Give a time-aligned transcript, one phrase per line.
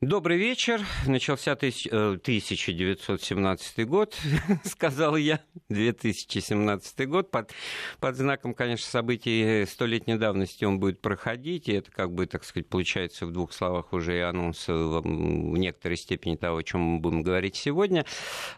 [0.00, 0.80] Добрый вечер.
[1.08, 4.16] Начался 1917 э, год,
[4.64, 5.40] сказал я,
[5.70, 7.32] 2017 год.
[7.32, 7.50] Под,
[7.98, 12.68] под знаком, конечно, событий столетней давности он будет проходить, и это, как бы, так сказать,
[12.68, 17.24] получается в двух словах уже и анонс в некоторой степени того, о чем мы будем
[17.24, 18.06] говорить сегодня.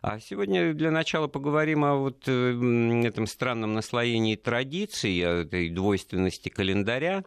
[0.02, 6.50] А сегодня для начала поговорим о вот э, этом странном наслоении традиций, о этой двойственности
[6.50, 7.24] календаря,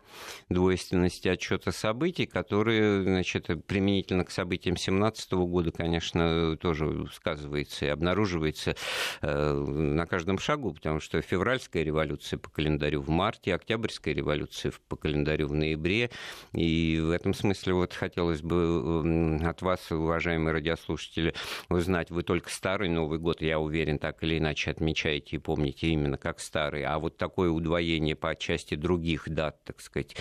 [0.49, 7.87] двойственности отчета событий, которые, значит, применительно применительно к событиям 17 года, конечно, тоже сказывается и
[7.89, 8.75] обнаруживается
[9.21, 14.95] э, на каждом шагу, потому что февральская революция по календарю в марте, октябрьская революция по
[14.95, 16.09] календарю в ноябре,
[16.53, 21.33] и в этом смысле вот хотелось бы от вас, уважаемые радиослушатели,
[21.69, 26.17] узнать, вы только старый Новый год, я уверен, так или иначе отмечаете и помните именно
[26.17, 30.15] как старый, а вот такое удвоение по части других дат, так сказать,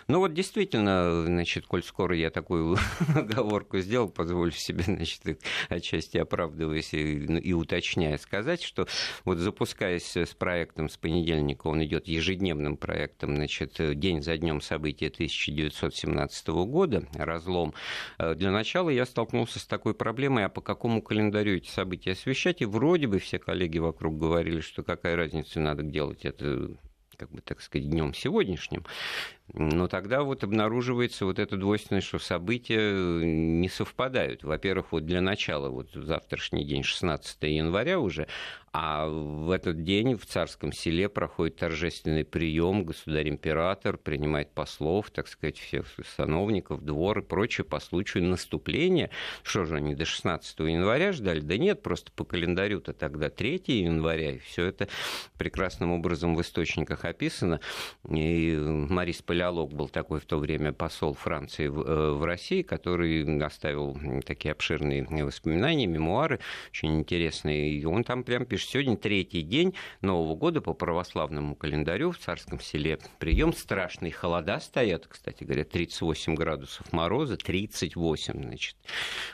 [0.07, 2.77] Ну вот действительно, значит, коль скоро я такую
[3.15, 5.23] оговорку сделал, позволю себе, значит,
[5.69, 8.87] отчасти оправдываясь и, ну, и уточняя, сказать, что
[9.23, 15.07] вот запускаясь с проектом с понедельника, он идет ежедневным проектом, значит, день за днем события
[15.07, 17.73] 1917 года, разлом.
[18.17, 22.61] Э, для начала я столкнулся с такой проблемой, а по какому календарю эти события освещать,
[22.61, 26.75] и вроде бы все коллеги вокруг говорили, что какая разница, надо делать это
[27.15, 28.85] как бы, так сказать, днем сегодняшним.
[29.53, 32.91] Но тогда вот обнаруживается вот эта двойственность, что события
[33.23, 34.43] не совпадают.
[34.43, 38.27] Во-первых, вот для начала, вот завтрашний день, 16 января уже,
[38.77, 45.57] а в этот день в Царском селе проходит торжественный прием, государь-император принимает послов, так сказать,
[45.57, 45.85] всех
[46.17, 49.11] сановников, двор и прочее по случаю наступления.
[49.43, 51.39] Что же они до 16 января ждали?
[51.39, 54.89] Да нет, просто по календарю-то тогда 3 января, и все это
[55.37, 57.61] прекрасным образом в источниках описано.
[58.09, 63.43] И Марис Палеолог был такой в то время посол Франции в, э, в России, который
[63.43, 67.73] оставил такие обширные воспоминания, мемуары, очень интересные.
[67.73, 72.61] И он там прям пишет, сегодня третий день Нового года по православному календарю в Царском
[72.61, 72.97] селе.
[73.19, 78.77] Прием страшный, холода стоят, кстати говоря, 38 градусов мороза, 38, значит.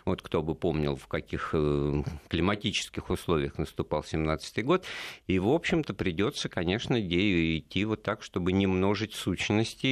[0.04, 4.84] Вот кто бы помнил, в каких э, климатических условиях наступал 17-й год.
[5.28, 9.91] И, в общем-то, придется, конечно, идти вот так, чтобы не множить сущности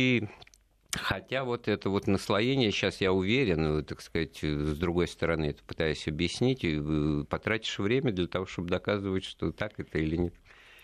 [0.91, 6.07] Хотя вот это вот наслоение, сейчас я уверен, так сказать, с другой стороны это пытаюсь
[6.07, 10.33] объяснить, и потратишь время для того, чтобы доказывать, что так это или нет.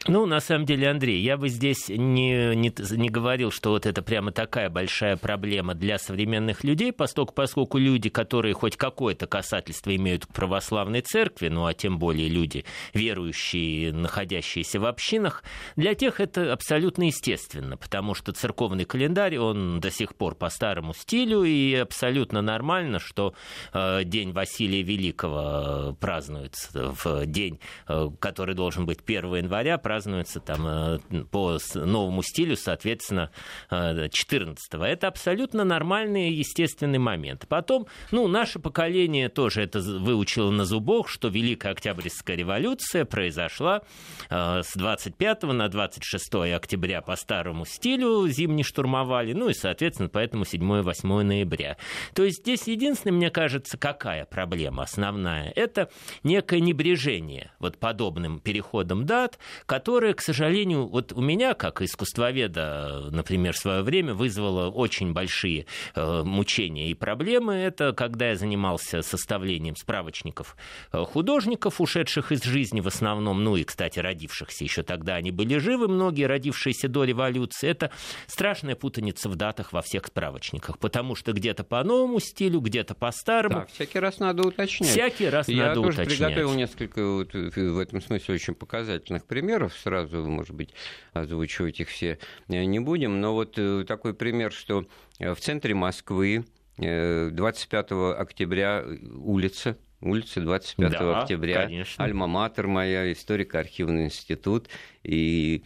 [0.08, 4.04] Ну, на самом деле, Андрей, я бы здесь не, не, не говорил, что вот это
[4.04, 10.28] прямо такая большая проблема для современных людей, поскольку, поскольку люди, которые хоть какое-то касательство имеют
[10.28, 15.44] к православной церкви, ну а тем более люди, верующие, находящиеся в общинах,
[15.76, 20.94] для тех это абсолютно естественно, потому что церковный календарь, он до сих пор по старому
[20.94, 23.34] стилю, и абсолютно нормально, что
[23.74, 29.95] э, День Василия Великого празднуется в день, э, который должен быть 1 января, празднуется
[30.40, 31.00] там э,
[31.32, 33.32] по новому стилю, соответственно,
[33.72, 34.86] 14-го.
[34.86, 37.46] Э, это абсолютно нормальный и естественный момент.
[37.48, 43.82] Потом, ну, наше поколение тоже это выучило на зубах, что Великая Октябрьская революция произошла
[44.30, 50.44] э, с 25 на 26 октября по старому стилю, зимний штурмовали, ну и, соответственно, поэтому
[50.44, 51.78] 7-8 ноября.
[52.14, 55.90] То есть здесь единственное, мне кажется, какая проблема основная, это
[56.24, 59.40] некое небрежение вот подобным переходом дат,
[59.86, 65.68] которое, к сожалению, вот у меня, как искусствоведа, например, в свое время вызвало очень большие
[65.94, 67.54] э, мучения и проблемы.
[67.54, 70.58] Это когда я занимался составлением справочников
[70.92, 75.60] э, художников, ушедших из жизни в основном, ну и, кстати, родившихся еще тогда они были
[75.60, 77.70] живы, многие родившиеся до революции.
[77.70, 77.92] Это
[78.26, 83.12] страшная путаница в датах во всех справочниках, потому что где-то по новому стилю, где-то по
[83.12, 83.60] старому.
[83.60, 84.90] Да, всякий раз надо уточнять.
[84.90, 86.18] Всякий раз я надо тоже уточнять.
[86.18, 90.74] приготовил несколько вот, в этом смысле очень показательных примеров сразу, может быть,
[91.14, 92.18] озвучивать их все
[92.48, 94.86] не будем, но вот э, такой пример, что
[95.20, 96.46] э, в центре Москвы
[96.78, 98.84] 25 октября
[99.14, 104.70] улица улица 25 да, октября, Альма-Матер моя, историко-архивный институт.
[105.04, 105.64] И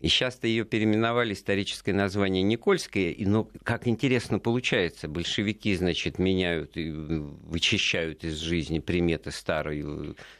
[0.00, 6.90] и часто ее переименовали историческое название Никольское, но как интересно получается, большевики, значит, меняют и
[6.90, 9.84] вычищают из жизни приметы старой,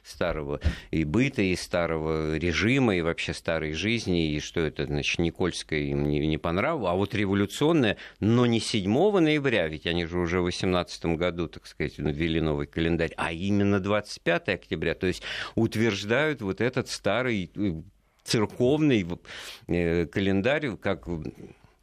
[0.03, 0.61] старого
[0.91, 6.09] и быта, и старого режима, и вообще старой жизни, и что это, значит, Никольское им
[6.09, 10.45] не, не понравилось, а вот революционное, но не 7 ноября, ведь они же уже в
[10.45, 15.23] 18 году, так сказать, ввели новый календарь, а именно 25 октября, то есть
[15.55, 17.83] утверждают вот этот старый э,
[18.31, 19.07] церковный
[19.67, 21.09] э, календарь как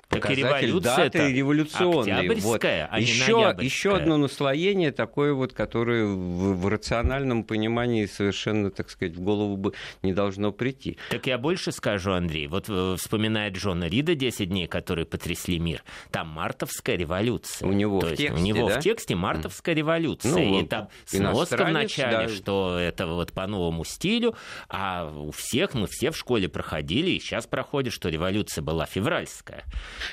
[0.09, 2.39] показатель даты революционной.
[2.39, 2.63] Вот.
[2.63, 9.15] А еще, еще одно наслоение такое вот, которое в, в рациональном понимании совершенно, так сказать,
[9.15, 9.73] в голову бы
[10.03, 10.97] не должно прийти.
[11.09, 12.47] Так я больше скажу, Андрей.
[12.47, 15.83] Вот э, вспоминает Джона Рида «10 дней, которые потрясли мир».
[16.11, 17.67] Там мартовская революция.
[17.67, 18.79] У него То в тексте, У него да?
[18.79, 20.31] в тексте мартовская революция.
[20.31, 22.29] Ну, и там сноска в начале, да.
[22.29, 24.35] что это вот по новому стилю,
[24.69, 29.63] а у всех, мы все в школе проходили, и сейчас проходит, что революция была февральская.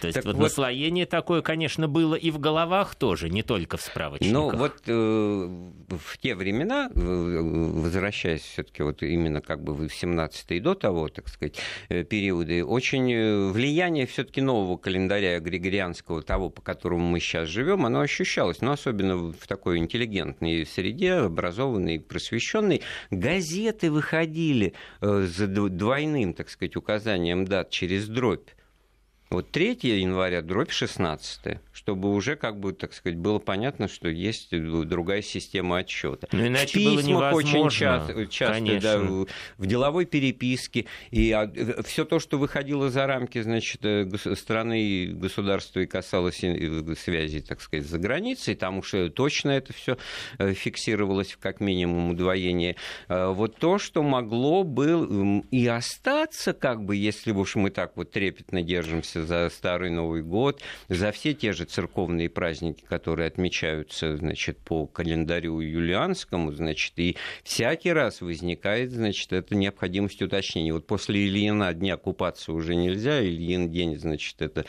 [0.01, 3.77] То есть так вот, вот наслоение такое, конечно, было и в головах тоже, не только
[3.77, 4.33] в справочниках.
[4.33, 10.61] Ну вот э, в те времена, возвращаясь все-таки вот именно как бы в 17 и
[10.61, 11.59] до того, так сказать,
[11.89, 17.87] э, периоды, очень э, влияние все-таки нового календаря григорианского, того, по которому мы сейчас живем,
[17.87, 22.83] оно ощущалось, но особенно в такой интеллигентной среде, образованной, просвещенной.
[23.11, 28.49] Газеты выходили э, с двойным, так сказать, указанием дат через дробь.
[29.31, 34.51] Вот 3 января, дробь 16 чтобы уже, как бы, так сказать, было понятно, что есть
[34.53, 36.29] другая система отчета.
[36.33, 39.27] Но ну, иначе в письмах было очень часто, часто да, в,
[39.59, 41.51] в деловой переписке, и а,
[41.85, 46.43] все то, что выходило за рамки, значит, э, страны, государства и касалось
[46.99, 49.99] связи, так сказать, за границей, там уж точно это все
[50.39, 52.77] э, фиксировалось, как минимум удвоение.
[53.09, 58.13] Э, вот то, что могло бы и остаться, как бы, если уж мы так вот
[58.13, 64.59] трепетно держимся за Старый Новый год, за все те же церковные праздники, которые отмечаются, значит,
[64.59, 70.73] по календарю юлианскому, значит, и всякий раз возникает, значит, эта необходимость уточнения.
[70.73, 74.65] Вот после Ильина дня купаться уже нельзя, Ильин день, значит, это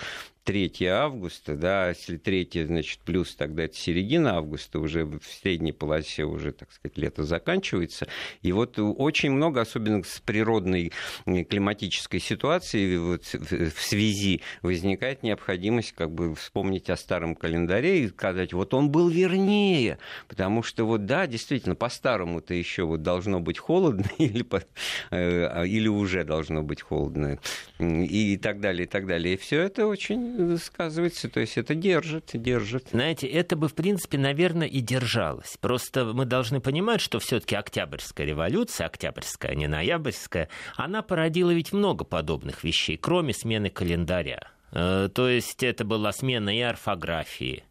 [0.45, 6.24] 3 августа, да, если 3, значит, плюс тогда это середина августа, уже в средней полосе
[6.24, 8.07] уже, так сказать, лето заканчивается.
[8.44, 10.92] И вот очень много, особенно с природной
[11.25, 18.53] климатической ситуацией вот в связи возникает необходимость как бы вспомнить о старом календаре и сказать,
[18.53, 19.97] вот он был вернее,
[20.27, 24.63] потому что вот да, действительно, по-старому-то еще вот должно быть холодно или, по, э,
[25.09, 27.39] а, или уже должно быть холодно
[27.80, 29.33] и так далее, и так далее.
[29.33, 32.90] И все это очень сказывается, то есть это держит, держит.
[32.92, 35.58] Знаете, это бы, в принципе, наверное, и держалось.
[35.60, 41.74] Просто мы должны понимать, что все-таки Октябрьская революция, Октябрьская, а не Ноябрьская, она породила ведь
[41.74, 44.50] много подобных вещей, кроме смены календаря.
[44.72, 47.64] Э, то есть это была смена и орфографии,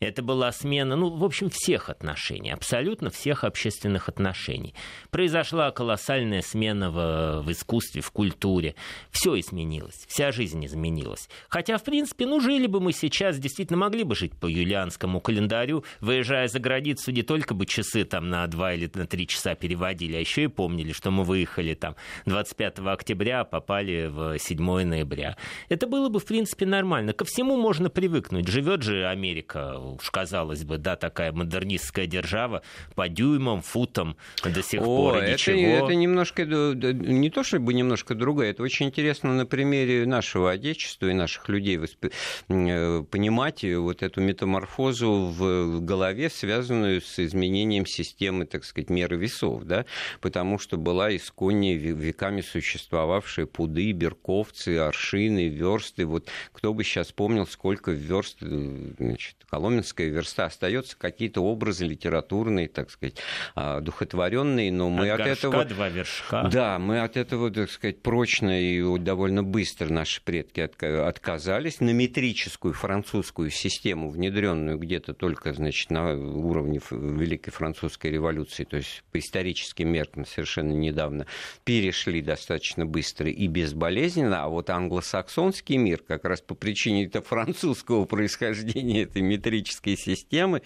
[0.00, 4.74] это была смена, ну, в общем, всех отношений, абсолютно всех общественных отношений.
[5.10, 8.74] Произошла колоссальная смена в, в искусстве, в культуре.
[9.10, 11.28] Все изменилось, вся жизнь изменилась.
[11.48, 15.84] Хотя, в принципе, ну, жили бы мы сейчас, действительно могли бы жить по юлианскому календарю,
[16.00, 20.16] выезжая за границу, не только бы часы там на 2 или на 3 часа переводили,
[20.16, 21.96] а еще и помнили, что мы выехали там
[22.26, 25.36] 25 октября, а попали в 7 ноября.
[25.68, 27.12] Это было бы, в принципе, нормально.
[27.12, 28.46] Ко всему можно привыкнуть.
[28.46, 32.62] Живет же Америка уж казалось бы, да, такая модернистская держава,
[32.94, 35.86] по дюймам, футам до сих О, пор это, ничего.
[35.86, 41.12] Это немножко, не то чтобы немножко другое, это очень интересно на примере нашего Отечества и
[41.12, 48.90] наших людей э, понимать вот эту метаморфозу в голове, связанную с изменением системы, так сказать,
[48.90, 49.84] меры весов, да,
[50.20, 57.46] потому что была исконнее веками существовавшие пуды, берковцы, аршины, версты, вот кто бы сейчас помнил,
[57.46, 63.14] сколько верст, э, значит, коломен Коломенская верста остается какие-то образы литературные, так сказать,
[63.54, 65.64] а, духотворенные, но мы от, от этого...
[65.64, 66.48] два вершка.
[66.52, 71.80] Да, мы от этого, так сказать, прочно и довольно быстро наши предки отказались.
[71.80, 79.04] На метрическую французскую систему, внедренную где-то только, значит, на уровне Великой Французской революции, то есть
[79.12, 81.26] по историческим меркам совершенно недавно,
[81.64, 88.06] перешли достаточно быстро и безболезненно, а вот англосаксонский мир как раз по причине это французского
[88.06, 90.62] происхождения этой метрической климатической системы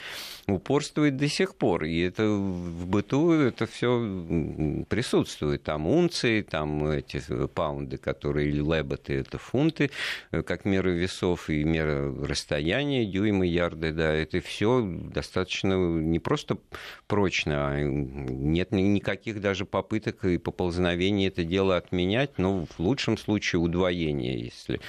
[0.47, 1.85] упорствует до сих пор.
[1.85, 5.62] И это в быту это все присутствует.
[5.62, 7.23] Там унции, там эти
[7.54, 9.90] паунды, которые или леботы, это фунты,
[10.30, 16.59] э, как мера весов и мера расстояния, дюймы, ярды, да, это все достаточно не просто
[17.06, 23.61] прочно, а нет никаких даже попыток и поползновений это дело отменять, но в лучшем случае
[23.61, 24.80] удвоение, если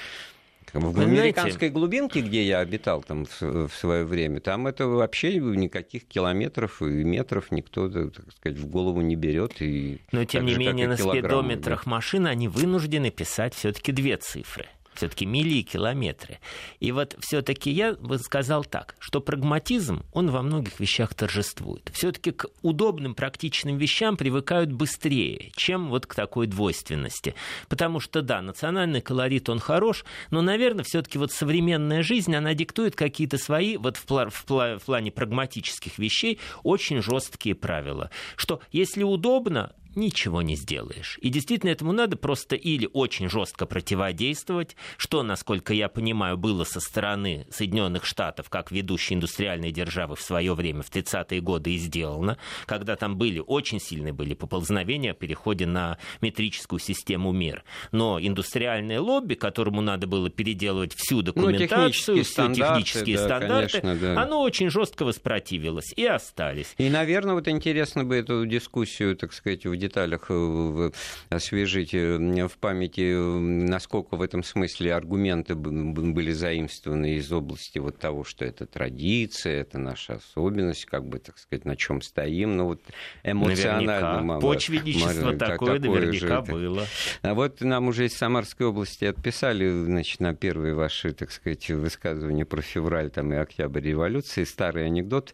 [0.73, 6.05] в американской глубинке, где я обитал там в, в свое время, там это вообще никаких
[6.05, 9.61] километров и метров никто, так сказать, в голову не берет.
[9.61, 15.25] И Но тем не менее на спидометрах машин они вынуждены писать все-таки две цифры все-таки
[15.25, 16.39] мили и километры.
[16.79, 21.89] И вот все-таки я бы сказал так, что прагматизм, он во многих вещах торжествует.
[21.93, 27.35] Все-таки к удобным практичным вещам привыкают быстрее, чем вот к такой двойственности.
[27.69, 32.95] Потому что, да, национальный колорит, он хорош, но, наверное, все-таки вот современная жизнь, она диктует
[32.95, 38.09] какие-то свои, вот в, пла- в, пла- в плане прагматических вещей, очень жесткие правила.
[38.35, 41.17] Что если удобно, ничего не сделаешь.
[41.21, 46.79] И действительно этому надо просто или очень жестко противодействовать, что, насколько я понимаю, было со
[46.79, 52.37] стороны Соединенных Штатов, как ведущей индустриальной державы в свое время, в 30-е годы и сделано,
[52.65, 57.63] когда там были, очень сильные были поползновения о переходе на метрическую систему мер.
[57.91, 63.81] Но индустриальное лобби, которому надо было переделывать всю ну, документацию, ну, все технические да, стандарты,
[63.81, 64.21] конечно, да.
[64.21, 66.73] оно очень жестко воспротивилось и остались.
[66.77, 70.91] И, наверное, вот интересно бы эту дискуссию, так сказать, в деталях э,
[71.29, 78.23] освежить э, в памяти, насколько в этом смысле аргументы были заимствованы из области вот того,
[78.23, 82.57] что это традиция, это наша особенность, как бы, так сказать, на чем стоим.
[82.57, 82.81] Но вот
[83.23, 84.21] эмоционально...
[84.21, 84.39] Наверняка.
[84.39, 86.87] Почвенничество такое, такое наверняка же, было.
[87.21, 92.45] А вот нам уже из Самарской области отписали, значит, на первые ваши, так сказать, высказывания
[92.45, 94.43] про февраль там, и октябрь революции.
[94.43, 95.33] Старый анекдот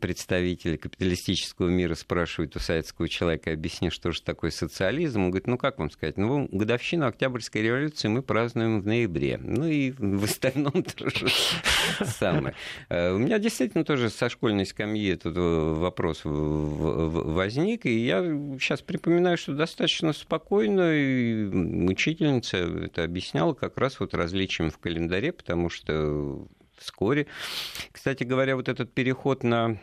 [0.00, 5.24] представители капиталистического мира спрашивают у советского человека, объясни, что же такое социализм.
[5.24, 9.38] Он говорит, ну как вам сказать, ну годовщину Октябрьской революции мы празднуем в ноябре.
[9.42, 11.26] Ну и в остальном тоже
[12.04, 12.54] самое.
[12.88, 18.22] Э, у меня действительно тоже со школьной скамьи этот вопрос возник, и я
[18.58, 21.44] сейчас припоминаю, что достаточно спокойно и
[21.86, 27.26] учительница это объясняла как раз вот различием в календаре, потому что вскоре.
[27.92, 29.78] Кстати говоря, вот этот переход на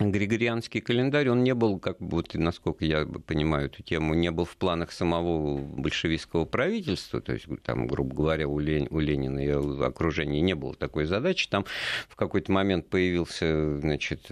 [0.00, 4.44] Григорианский календарь, он не был, как бы, вот, насколько я понимаю эту тему, не был
[4.44, 9.50] в планах самого большевистского правительства, то есть, там, грубо говоря, у, Лен, у Ленина и
[9.84, 11.48] окружения не было такой задачи.
[11.48, 11.64] Там
[12.08, 14.28] в какой-то момент появился, значит,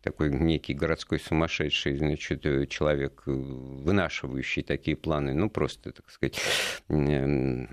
[0.00, 6.40] такой некий городской сумасшедший, значит, человек, вынашивающий такие планы, ну, просто, так сказать,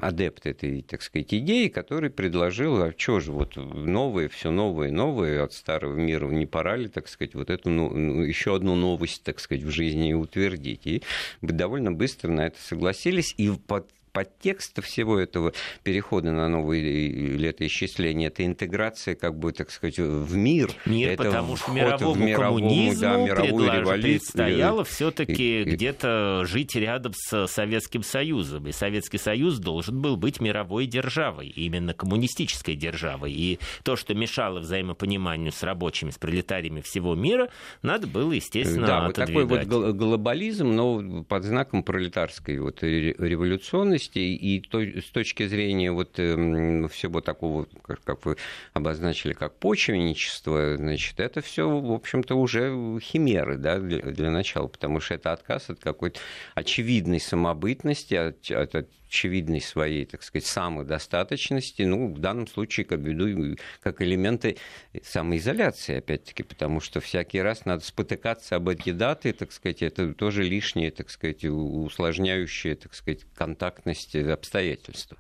[0.02, 5.42] адепт этой, так сказать, идеи, который предложил, а что же, вот новое, все новое, новое
[5.46, 8.76] от старого мира, не пора ли, так сказать, сказать, вот эту ну, ну, еще одну
[8.76, 10.86] новость, так сказать, в жизни утвердить.
[10.86, 11.04] И
[11.42, 13.34] довольно быстро на это согласились.
[13.38, 19.98] И под подтекст всего этого перехода на новые летоисчисления, это интеграция, как бы, так сказать,
[19.98, 20.72] в мир.
[20.86, 24.02] Мир, это потому что мировому, в мировому коммунизму да, мировую революцию.
[24.02, 28.68] предстояло все-таки где-то жить рядом с Советским Союзом.
[28.68, 33.32] И Советский Союз должен был быть мировой державой, именно коммунистической державой.
[33.32, 37.50] И то, что мешало взаимопониманию с рабочими, с пролетариями всего мира,
[37.82, 44.20] надо было, естественно, Да, вот такой вот глобализм, но под знаком пролетарской вот революционности возможности,
[44.20, 48.38] и то, с точки зрения вот э, всего такого, как, как вы
[48.74, 55.00] обозначили, как почвенничество, значит, это все, в общем-то, уже химеры, да, для, для начала, потому
[55.00, 56.20] что это отказ от какой-то
[56.56, 63.58] очевидной самобытности, от, от очевидной своей, так сказать, самодостаточности, ну, в данном случае, как веду,
[63.82, 64.58] как элементы
[65.04, 70.44] самоизоляции, опять-таки, потому что всякий раз надо спотыкаться об эти даты, так сказать, это тоже
[70.44, 75.18] лишнее, так сказать, усложняющее, так сказать, контактность обстоятельства.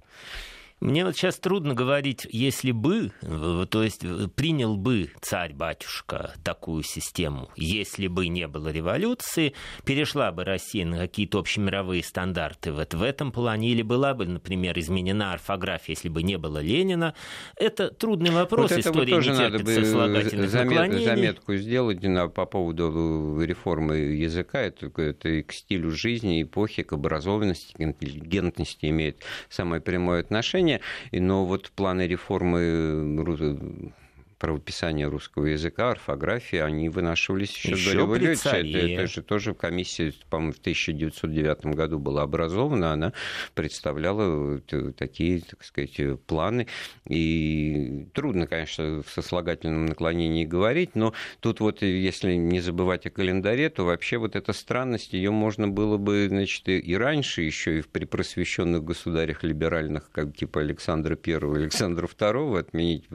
[0.80, 4.04] Мне вот сейчас трудно говорить, если бы, то есть
[4.36, 11.40] принял бы царь-батюшка такую систему, если бы не было революции, перешла бы Россия на какие-то
[11.40, 16.38] общемировые стандарты вот в этом плане, или была бы, например, изменена орфография, если бы не
[16.38, 17.14] было Ленина.
[17.58, 23.42] Это трудный вопрос, вот история тоже не терпит сослагательных замет, заметку сделать на, по поводу
[23.42, 29.82] реформы языка, это, это и к стилю жизни, эпохи, к образованности, к интеллигентности имеет самое
[29.82, 30.69] прямое отношение,
[31.12, 33.94] но вот планы реформы
[34.40, 38.70] правописания русского языка, орфографии, они вынашивались еще, еще до революции.
[38.70, 43.14] Это, это же тоже комиссия, по-моему, в 1909 году была образована, она
[43.54, 44.60] представляла
[44.98, 46.68] такие, так сказать, планы.
[47.08, 53.70] И трудно, конечно, в сослагательном наклонении говорить, но тут вот, если не забывать о календаре,
[53.70, 58.06] то вообще вот эта странность, ее можно было бы, значит, и раньше еще и при
[58.06, 63.10] просвещенных государях либеральных, как типа Александра I, Александра II отменить.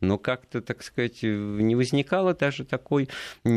[0.00, 3.08] Но как-то, так сказать, не возникало даже такой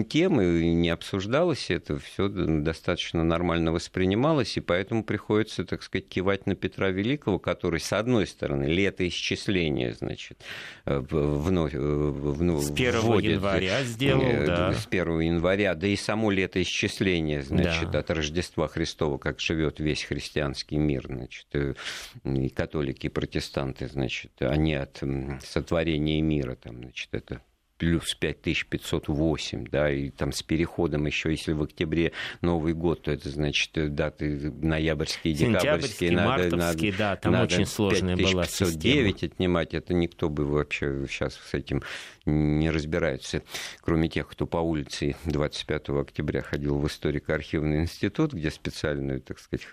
[0.10, 6.56] темы, не обсуждалось это, все достаточно нормально воспринималось, и поэтому приходится, так сказать, кивать на
[6.56, 10.44] Петра Великого, который, с одной стороны, летоисчисление, значит,
[10.86, 14.74] вновь, вновь с 1 вводит, января сделал, э, да.
[14.74, 18.00] С 1 января, да и само летоисчисление, значит, да.
[18.00, 21.76] от Рождества Христова, как живет весь христианский мир, значит, э,
[22.24, 25.00] и католики, и протестанты, значит, они от
[25.44, 27.42] сотворения мира, там, значит, это
[27.84, 33.30] плюс 5508, да, и там с переходом еще, если в октябре Новый год, то это
[33.30, 39.10] значит даты ноябрьские, декабрьские, надо, надо, да, там надо очень сложная была система.
[39.10, 41.84] отнимать, это никто бы вообще сейчас с этим
[42.26, 43.42] не разбирается,
[43.82, 49.68] кроме тех, кто по улице 25 октября ходил в историко-архивный институт, где специальные, так сказать,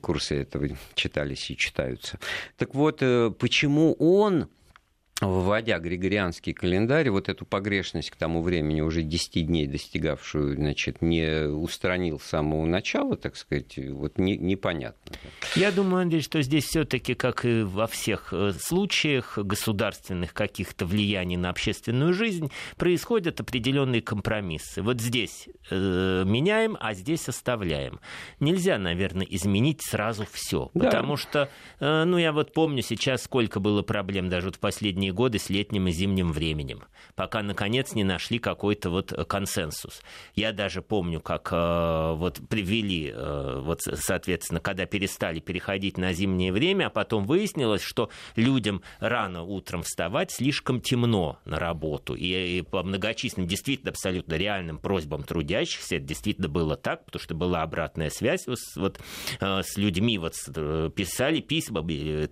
[0.00, 2.20] курсы этого читались и читаются.
[2.56, 4.48] Так вот, э, почему он
[5.22, 11.46] вводя григорианский календарь, вот эту погрешность к тому времени, уже 10 дней достигавшую, значит, не
[11.46, 15.16] устранил с самого начала, так сказать, вот не, непонятно.
[15.54, 20.86] Я думаю, Андрей, что здесь все таки как и во всех э, случаях государственных каких-то
[20.86, 24.82] влияний на общественную жизнь, происходят определенные компромиссы.
[24.82, 28.00] Вот здесь э, меняем, а здесь оставляем.
[28.40, 30.86] Нельзя, наверное, изменить сразу все, да.
[30.86, 31.48] потому что,
[31.80, 35.50] э, ну, я вот помню сейчас, сколько было проблем даже вот в последние годы с
[35.50, 40.02] летним и зимним временем, пока, наконец, не нашли какой-то вот консенсус.
[40.34, 46.52] Я даже помню, как э, вот привели, э, вот, соответственно, когда перестали переходить на зимнее
[46.52, 52.14] время, а потом выяснилось, что людям рано утром вставать слишком темно на работу.
[52.14, 57.34] И, и по многочисленным, действительно, абсолютно реальным просьбам трудящихся это действительно было так, потому что
[57.34, 59.00] была обратная связь вот, вот
[59.40, 61.82] э, с людьми, вот э, писали письма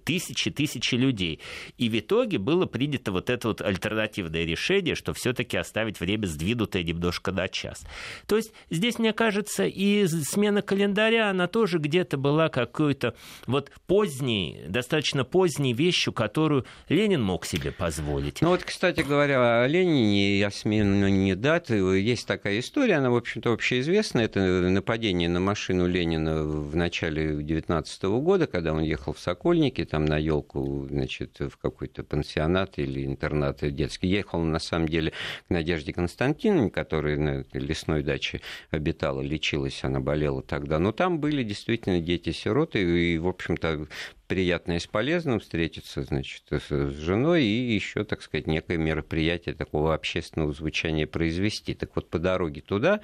[0.04, 1.40] тысячи-тысячи людей.
[1.78, 6.82] И в итоге было принято вот это вот альтернативное решение, что все-таки оставить время сдвинутое
[6.82, 7.84] немножко на час.
[8.26, 13.14] То есть здесь, мне кажется, и смена календаря, она тоже где-то была какой-то
[13.46, 18.42] вот поздней, достаточно поздней вещью, которую Ленин мог себе позволить.
[18.42, 23.16] Ну вот, кстати говоря, о Ленине и о смене даты есть такая история, она, в
[23.16, 24.20] общем-то, общеизвестна.
[24.20, 30.04] Это нападение на машину Ленина в начале 19 года, когда он ехал в Сокольники, там
[30.04, 34.08] на елку, значит, в какой-то пансионат пансионат или интернат детский.
[34.08, 35.12] Ехал, на самом деле,
[35.46, 40.78] к Надежде Константиновне, которая на лесной даче обитала, лечилась, она болела тогда.
[40.78, 43.86] Но там были действительно дети-сироты, и, в общем-то,
[44.26, 49.94] приятно и с полезным встретиться, значит, с женой и еще, так сказать, некое мероприятие такого
[49.94, 51.74] общественного звучания произвести.
[51.74, 53.00] Так вот, по дороге туда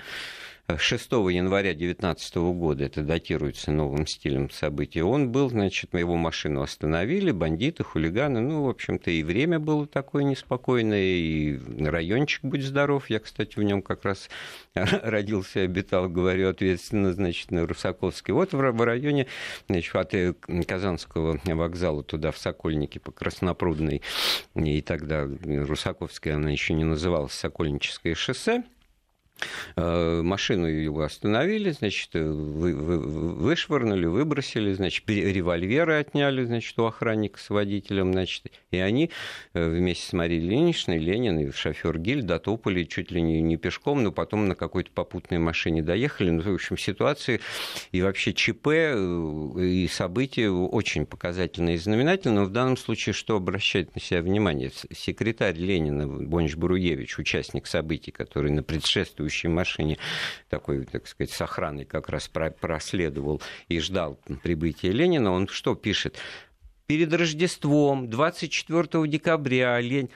[0.75, 7.31] 6 января 2019 года, это датируется новым стилем событий, он был, значит, его машину остановили,
[7.31, 13.21] бандиты, хулиганы, ну, в общем-то, и время было такое неспокойное, и райончик, будь здоров, я,
[13.21, 14.29] кстати, в нем как раз
[14.75, 18.33] родился, обитал, говорю, ответственно, значит, на Русаковске.
[18.33, 19.29] Вот в районе,
[19.69, 20.35] значит, от э,
[20.67, 24.03] Казанского вокзала туда, в Сокольники, по Краснопрудной,
[24.57, 28.65] и тогда Русаковская она еще не называлась Сокольническое шоссе,
[29.77, 37.39] машину его остановили, значит, э, вы, вы, вышвырнули, выбросили, значит, револьверы отняли, значит, у охранника
[37.39, 39.11] с водителем, значит, и они
[39.53, 44.03] э, вместе с Марией Ильиничной, Ленин и шофер Гиль дотопали чуть ли не, не пешком,
[44.03, 46.31] но потом на какой-то попутной машине доехали.
[46.31, 47.41] Ну, в общем, ситуации
[47.93, 53.95] и вообще ЧП и события очень показательные и знаменательные, но в данном случае что обращает
[53.95, 54.71] на себя внимание?
[54.93, 59.99] Секретарь Ленина Бонч-Бруевич, участник событий, который на предшествующем следующей машине,
[60.49, 62.29] такой, так сказать, с охраной как раз
[62.61, 66.17] проследовал и ждал прибытия Ленина, он что пишет?
[66.87, 70.11] Перед Рождеством, 24 декабря, Лень...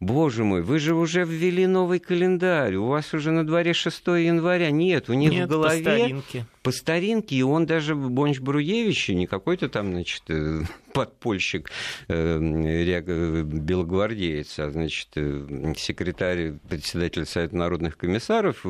[0.00, 4.72] Боже мой, вы же уже ввели новый календарь, у вас уже на дворе 6 января.
[4.72, 6.20] Нет, у них Нет, в голове...
[6.62, 10.62] по старинке, и он даже Бонч-Бруевич, не какой-то там, значит, э,
[10.92, 11.70] подпольщик,
[12.08, 18.64] э, белогвардеец, а, значит, э, секретарь, председатель Совета народных комиссаров,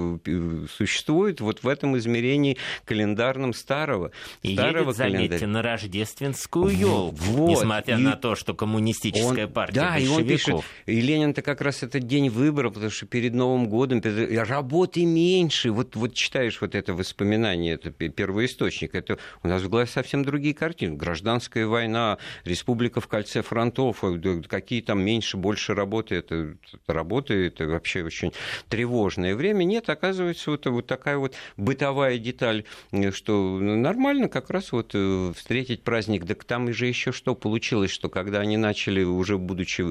[0.76, 5.48] существует вот в этом измерении календарном старого, и старого едет, заметьте, календаря.
[5.48, 7.50] на рождественскую елку, вот.
[7.50, 10.56] несмотря и на то, что коммунистическая он, партия Да, и он пишет,
[10.86, 15.70] и Ленин-то как раз этот день выборов, потому что перед Новым годом работы меньше.
[15.70, 18.94] Вот, вот читаешь вот это воспоминание, это первоисточник.
[18.94, 20.96] Это у нас в голове совсем другие картины.
[20.96, 22.11] Гражданская война,
[22.44, 26.16] республика в кольце фронтов, э, какие там меньше, больше работы.
[26.16, 28.32] Это, это работы, это вообще очень
[28.68, 29.64] тревожное время.
[29.64, 35.32] Нет, оказывается, вот, вот такая вот бытовая деталь, э, что нормально как раз вот э,
[35.36, 36.26] встретить праздник.
[36.26, 39.84] Так там же еще что получилось, что когда они начали, уже будучи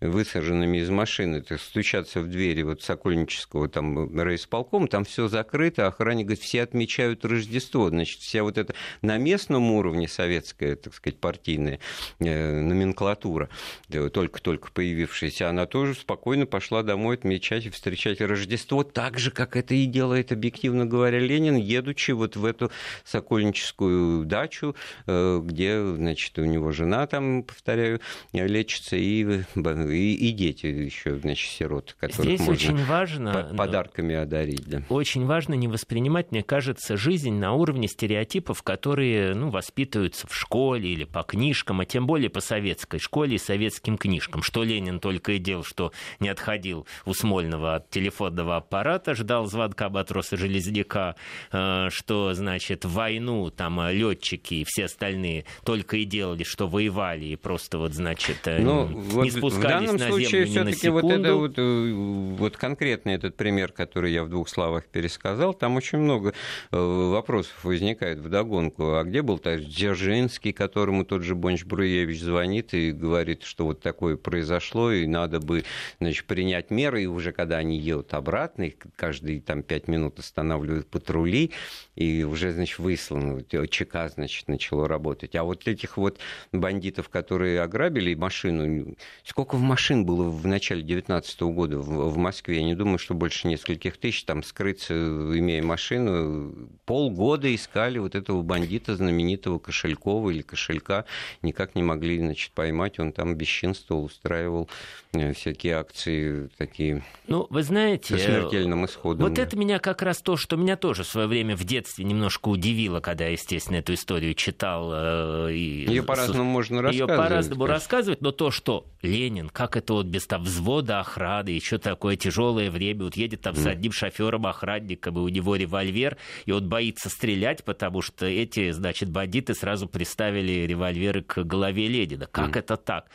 [0.00, 6.42] высаженными из машины, стучаться в двери вот Сокольнического там райисполкома, там все закрыто, охранник говорит,
[6.42, 7.88] все отмечают Рождество.
[7.88, 13.48] Значит, вся вот эта на местном уровне советская, так сказать, партийная э, номенклатура,
[13.88, 19.56] э, только-только появившаяся, она тоже спокойно пошла домой отмечать и встречать Рождество, так же, как
[19.56, 22.70] это и делает, объективно говоря, Ленин, едучи вот в эту
[23.04, 24.74] Сокольническую дачу,
[25.06, 28.00] э, где, значит, у него жена там, повторяю,
[28.32, 34.66] лечится, и, и, и дети еще, значит, сироты, которых Здесь можно очень важно, подарками одарить.
[34.66, 34.82] Да.
[34.88, 40.92] Очень важно не воспринимать, мне кажется, жизнь на уровне стереотипов, которые ну, воспитываются в школе
[40.92, 44.40] или по книжкам, а тем более по советской школе и советским книжкам.
[44.40, 49.88] Что Ленин только и делал, что не отходил у Смольного от телефонного аппарата, ждал звонка
[49.88, 51.16] Батроса Железняка,
[51.50, 57.36] э, что, значит, войну там летчики и все остальные только и делали, что воевали и
[57.36, 61.04] просто вот, значит, э, ну, не вот спускались в данном на случае землю все-таки вот
[61.10, 61.92] это вот, э,
[62.38, 66.32] вот конкретный этот пример, который я в двух словах пересказал, там очень много
[66.70, 68.94] вопросов возникает в догонку.
[68.94, 74.16] А где был товарищ Дзержинский, которому тот же Бонч-Бруевич звонит и говорит, что вот такое
[74.16, 75.64] произошло, и надо бы
[75.98, 80.86] значит, принять меры, и уже когда они едут обратно, их каждые там пять минут останавливают
[80.88, 81.50] патрули,
[81.96, 85.34] и уже, значит, выслано, ЧК, значит, начало работать.
[85.34, 86.18] А вот этих вот
[86.52, 92.58] бандитов, которые ограбили машину, сколько в машин было в начале 2019 года в, в Москве?
[92.58, 96.54] Я не думаю, что больше нескольких тысяч там скрыться, имея машину.
[96.84, 101.04] Полгода искали вот этого бандита знаменитого Кошелькова или Кошелька,
[101.42, 102.98] никак не могли, значит, поймать.
[102.98, 104.68] Он там бесчинствовал, устраивал
[105.12, 109.26] э, всякие акции такие ну, вы знаете, со смертельным исходом.
[109.26, 109.42] Вот да.
[109.42, 113.00] это меня как раз то, что меня тоже в свое время в детстве немножко удивило,
[113.00, 114.90] когда я, естественно, эту историю читал.
[114.92, 117.10] Э, Ее по-разному можно рассказывать.
[117.10, 121.78] Ее по-разному рассказывать, но то, что Ленин, как это вот без там взвода охраны, еще
[121.78, 126.16] такое тяжелое время, вот едет там с одним шофером охранником, и у него револьвер,
[126.46, 132.26] и он боится стрелять, потому что эти, значит, бандиты сразу приставили револьверы к голове Ленина.
[132.26, 132.58] Как mm.
[132.58, 133.06] это так?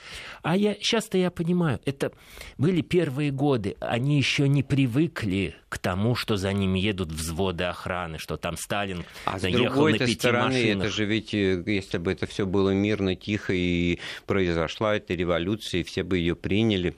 [0.41, 2.11] А я сейчас-то я понимаю, это
[2.57, 8.17] были первые годы, они еще не привыкли к тому, что за ними едут взводы охраны,
[8.17, 10.85] что там Сталин а заехал на пяти стороны, машинах.
[10.85, 15.81] это же ведь, э, если бы это все было мирно, тихо и произошла эта революция,
[15.81, 16.95] и все бы ее приняли,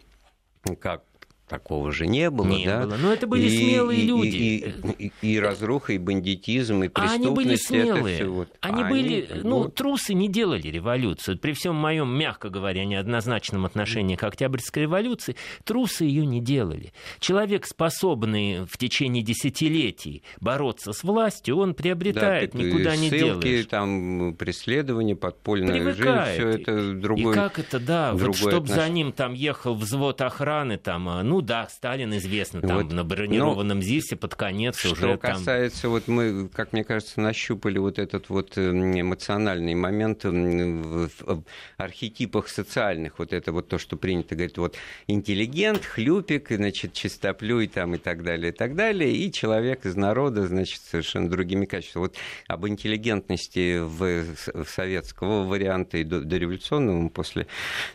[0.80, 1.04] как
[1.48, 2.86] такого же не было, не да?
[2.86, 2.98] Было.
[2.98, 4.36] Но это были и, смелые и, люди.
[4.36, 7.26] И, и, и, и разруха, и бандитизм, и преступность.
[7.26, 8.16] А они были смелые.
[8.16, 8.50] Это все вот.
[8.62, 9.76] Они а были, они, ну, вот.
[9.76, 11.38] трусы не делали революцию.
[11.38, 16.92] При всем моем, мягко говоря, неоднозначном отношении к Октябрьской революции, трусы ее не делали.
[17.20, 23.66] Человек, способный в течение десятилетий бороться с властью, он приобретает, да, никуда не ссылки, делаешь.
[23.68, 26.42] там преследование, подпольная Привыкает.
[26.42, 27.34] жизнь, все это другой.
[27.34, 31.24] И как это, да, вот другое чтобы за ним там ехал взвод охраны, там, а,
[31.38, 35.38] ну да, Сталин известно, там Вот, на бронированном ЗИСе под конец Что уже там...
[35.38, 41.10] касается, вот мы, как мне кажется, нащупали вот этот вот эм, эмоциональный момент эм, в,
[41.20, 41.44] в
[41.78, 47.94] архетипах социальных, вот это вот то, что принято говорить, вот интеллигент, хлюпик, значит, чистоплюй там
[47.94, 52.06] и так далее, и так далее, и человек из народа, значит, совершенно другими качествами.
[52.06, 52.16] Вот
[52.48, 54.24] об интеллигентности в,
[54.64, 57.46] в советского варианта и до, дореволюционного мы после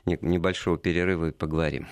[0.04, 1.88] небольшого перерыва и поговорим.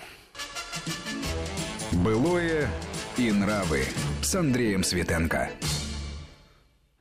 [2.03, 2.67] Былое
[3.15, 3.83] и нравы
[4.23, 5.51] с Андреем Светенко.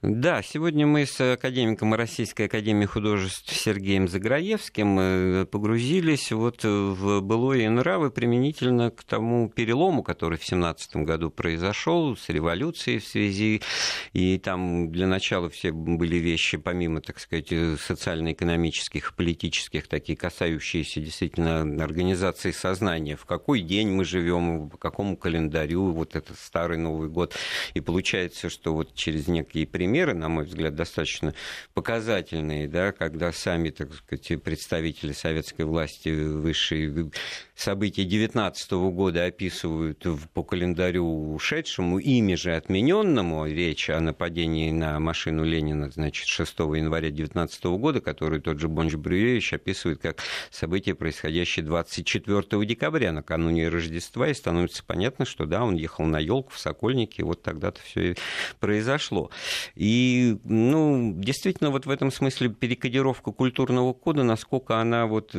[0.03, 7.69] Да, сегодня мы с академиком Российской Академии Художеств Сергеем Заграевским э, погрузились вот в былое
[7.69, 13.61] нравы применительно к тому перелому, который в 17 году произошел с революцией в связи,
[14.15, 21.61] и там для начала все были вещи, помимо, так сказать, социально-экономических, политических, такие касающиеся действительно
[21.85, 27.37] организации сознания, в какой день мы живем, по какому календарю, вот этот старый Новый год,
[27.75, 31.35] и получается, что вот через некие примеры примеры, на мой взгляд, достаточно
[31.75, 37.11] показательные, да, когда сами, так сказать, представители советской власти, высшие
[37.61, 45.45] события 19 года описывают по календарю ушедшему, ими же отмененному, речь о нападении на машину
[45.45, 50.19] Ленина, значит, 6 января 19 года, который тот же Бонч-Бруевич описывает как
[50.51, 56.53] событие, происходящее 24 декабря, накануне Рождества, и становится понятно, что да, он ехал на елку
[56.53, 58.15] в Сокольники, вот тогда-то все и
[58.59, 59.31] произошло.
[59.75, 65.35] И, ну, действительно, вот в этом смысле перекодировка культурного кода, насколько она вот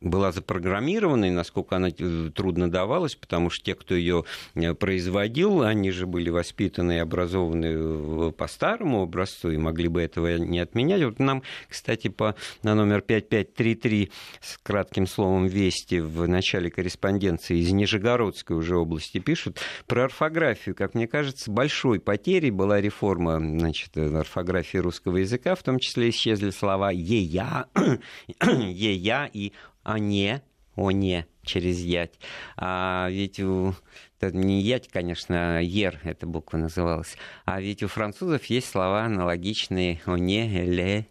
[0.00, 5.62] была запрограммирована, и насколько она э, трудно давалась, потому что те, кто ее э, производил,
[5.62, 11.02] они же были воспитаны и образованы по старому образцу и могли бы этого не отменять.
[11.02, 14.10] Вот нам, кстати, по, на номер 5533
[14.40, 20.74] с кратким словом «Вести» в начале корреспонденции из Нижегородской уже области пишут про орфографию.
[20.74, 26.50] Как мне кажется, большой потерей была реформа значит, орфографии русского языка, в том числе исчезли
[26.50, 27.66] слова «е-я»,
[28.42, 30.42] «е-я» и а не,
[30.76, 32.18] о не, через ять.
[32.56, 33.74] А ведь у
[34.20, 37.16] это не ять, конечно, а ер эта буква называлась.
[37.44, 41.06] А ведь у французов есть слова аналогичные о не, ле,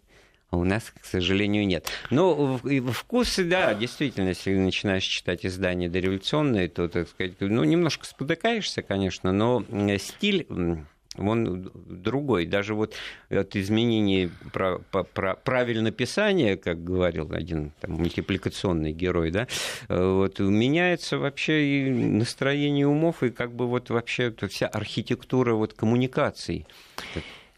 [0.50, 1.88] а у нас, к сожалению, нет.
[2.10, 2.58] Но
[2.92, 9.32] вкусы, да, действительно, если начинаешь читать издания дореволюционные, то, так сказать, ну, немножко спотыкаешься, конечно,
[9.32, 9.64] но
[9.98, 10.46] стиль
[11.16, 12.46] он другой.
[12.46, 12.94] Даже вот
[13.28, 19.48] от изменения про, про, правильно писания, как говорил один там, мультипликационный герой, да,
[19.88, 26.66] вот, меняется вообще и настроение умов, и как бы вот вообще вся архитектура вот коммуникаций.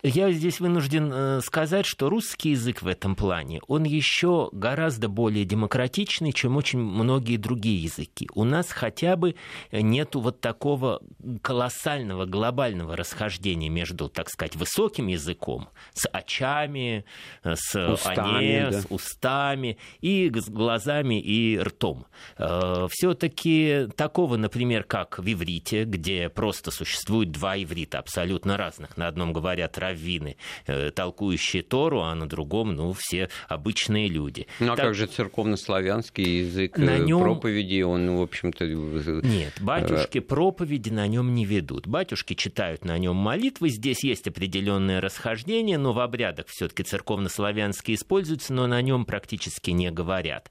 [0.05, 5.45] Я здесь вынужден э, сказать, что русский язык в этом плане, он еще гораздо более
[5.45, 8.29] демократичный, чем очень многие другие языки.
[8.35, 9.37] У нас хотя бы
[9.71, 11.03] нету вот такого
[11.41, 17.05] колоссального глобального расхождения между, так сказать, высоким языком, с очами,
[17.45, 18.81] с устами, ане, да.
[18.81, 22.07] с устами и с глазами и ртом.
[22.39, 28.97] Э, Все-таки такого, например, как в иврите, где просто существует два иврита абсолютно разных.
[28.97, 34.47] На одном говорят раввины, э, толкующие Тору, а на другом, ну, все обычные люди.
[34.61, 34.87] Ну, а так...
[34.87, 37.21] как же церковно-славянский язык на э, нем...
[37.21, 38.65] проповеди, он, в общем-то...
[38.65, 41.87] Э, Нет, батюшки проповеди на нем не ведут.
[41.87, 48.53] Батюшки читают на нем молитвы, здесь есть определенное расхождение, но в обрядах все-таки церковно-славянский используется,
[48.53, 50.51] но на нем практически не говорят.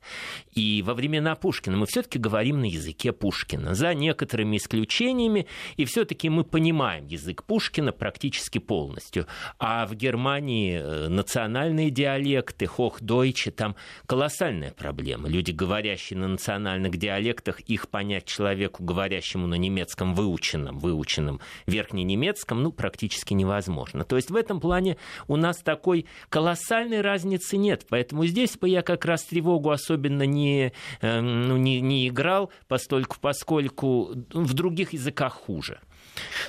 [0.54, 6.30] И во времена Пушкина мы все-таки говорим на языке Пушкина, за некоторыми исключениями, и все-таки
[6.30, 9.26] мы понимаем язык Пушкина практически полностью.
[9.60, 15.30] А в Германии э, национальные диалекты, хох-дойче, там колоссальная проблема.
[15.30, 22.72] Люди, говорящие на национальных диалектах, их понять человеку, говорящему на немецком выученном, выученном верхненемецком, ну,
[22.72, 24.04] практически невозможно.
[24.04, 27.86] То есть в этом плане у нас такой колоссальной разницы нет.
[27.90, 33.18] Поэтому здесь бы я как раз тревогу особенно не, эм, ну, не, не играл, постольку,
[33.20, 35.80] поскольку в других языках хуже.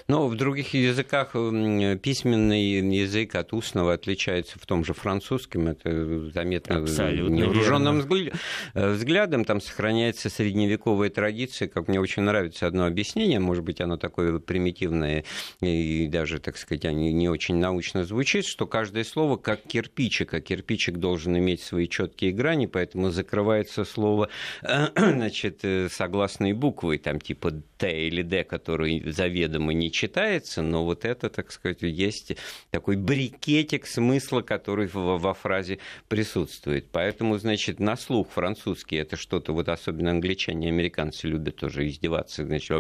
[0.08, 2.62] Но в других языках письменный
[2.96, 5.68] язык от устного отличается в том же французском.
[5.68, 8.32] Это заметно Абсолютно невооруженным верно.
[8.74, 9.44] взглядом.
[9.44, 11.68] Там сохраняется средневековая традиция.
[11.68, 15.24] Как мне очень нравится одно объяснение, может быть, оно такое примитивное
[15.60, 20.98] и даже, так сказать, не очень научно звучит, что каждое слово как кирпичик, а кирпичик
[20.98, 24.28] должен иметь свои четкие грани, поэтому закрывается слово
[24.96, 31.04] значит, э, согласной буквой, там типа Т или Д, который заведомо не читается, но вот
[31.04, 32.36] это, так сказать, есть
[32.70, 36.90] такой брикетик смысла, который во фразе присутствует.
[36.90, 42.44] Поэтому, значит, на слух французский это что-то, вот особенно англичане и американцы любят тоже издеваться,
[42.44, 42.70] значит,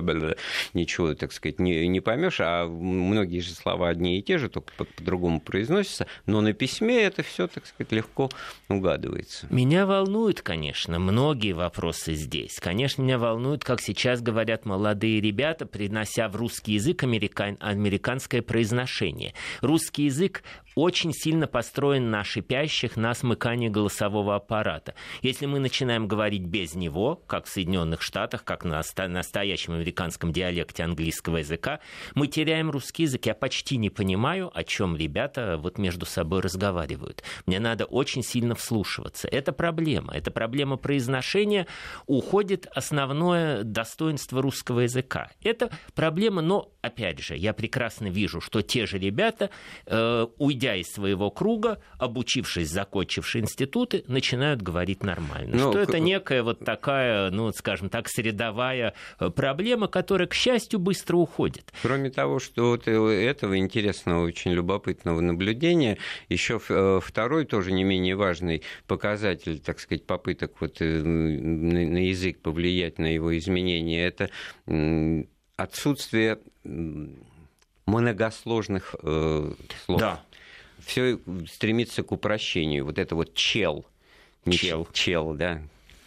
[0.74, 4.72] ничего, так сказать, не, не поймешь, а многие же слова одни и те же, только
[4.76, 8.30] по-другому произносятся, но на письме это все, так сказать, легко
[8.68, 9.46] угадывается.
[9.50, 12.58] Меня волнуют, конечно, многие вопросы здесь.
[12.60, 19.34] Конечно, меня волнует, как сейчас говорят молодые ребята, принося в русский язык американ, американское произношение.
[19.60, 20.42] Русский язык
[20.74, 24.94] очень сильно построен на шипящих, на смыкании голосового аппарата.
[25.20, 30.84] Если мы начинаем говорить без него, как в Соединенных Штатах, как на настоящем американском диалекте
[30.84, 31.80] английского языка,
[32.14, 33.26] мы теряем русский язык.
[33.26, 37.22] Я почти не понимаю, о чем ребята вот между собой разговаривают.
[37.46, 39.28] Мне надо очень сильно вслушиваться.
[39.28, 40.14] Это проблема.
[40.14, 41.66] Это проблема произношения.
[42.06, 45.30] Уходит основное достоинство русского языка.
[45.42, 46.51] Это проблема, но
[46.82, 49.50] опять же, я прекрасно вижу, что те же ребята,
[49.86, 55.56] э, уйдя из своего круга, обучившись, закончившие институты, начинают говорить нормально.
[55.56, 60.78] Ну, что это некая вот такая, ну, скажем так, средовая э, проблема, которая, к счастью,
[60.80, 61.72] быстро уходит.
[61.82, 67.84] Кроме того, что вот э, этого интересного, очень любопытного наблюдения, еще э, второй тоже не
[67.84, 74.30] менее важный показатель, так сказать, попыток вот на язык повлиять на его изменение, это
[75.62, 76.38] отсутствие
[77.86, 79.52] многосложных э,
[79.84, 80.00] слов.
[80.00, 80.24] Да.
[80.78, 82.84] Все стремится к упрощению.
[82.84, 83.84] Вот это вот чел.
[84.50, 84.88] Чел.
[84.92, 85.62] Чел, да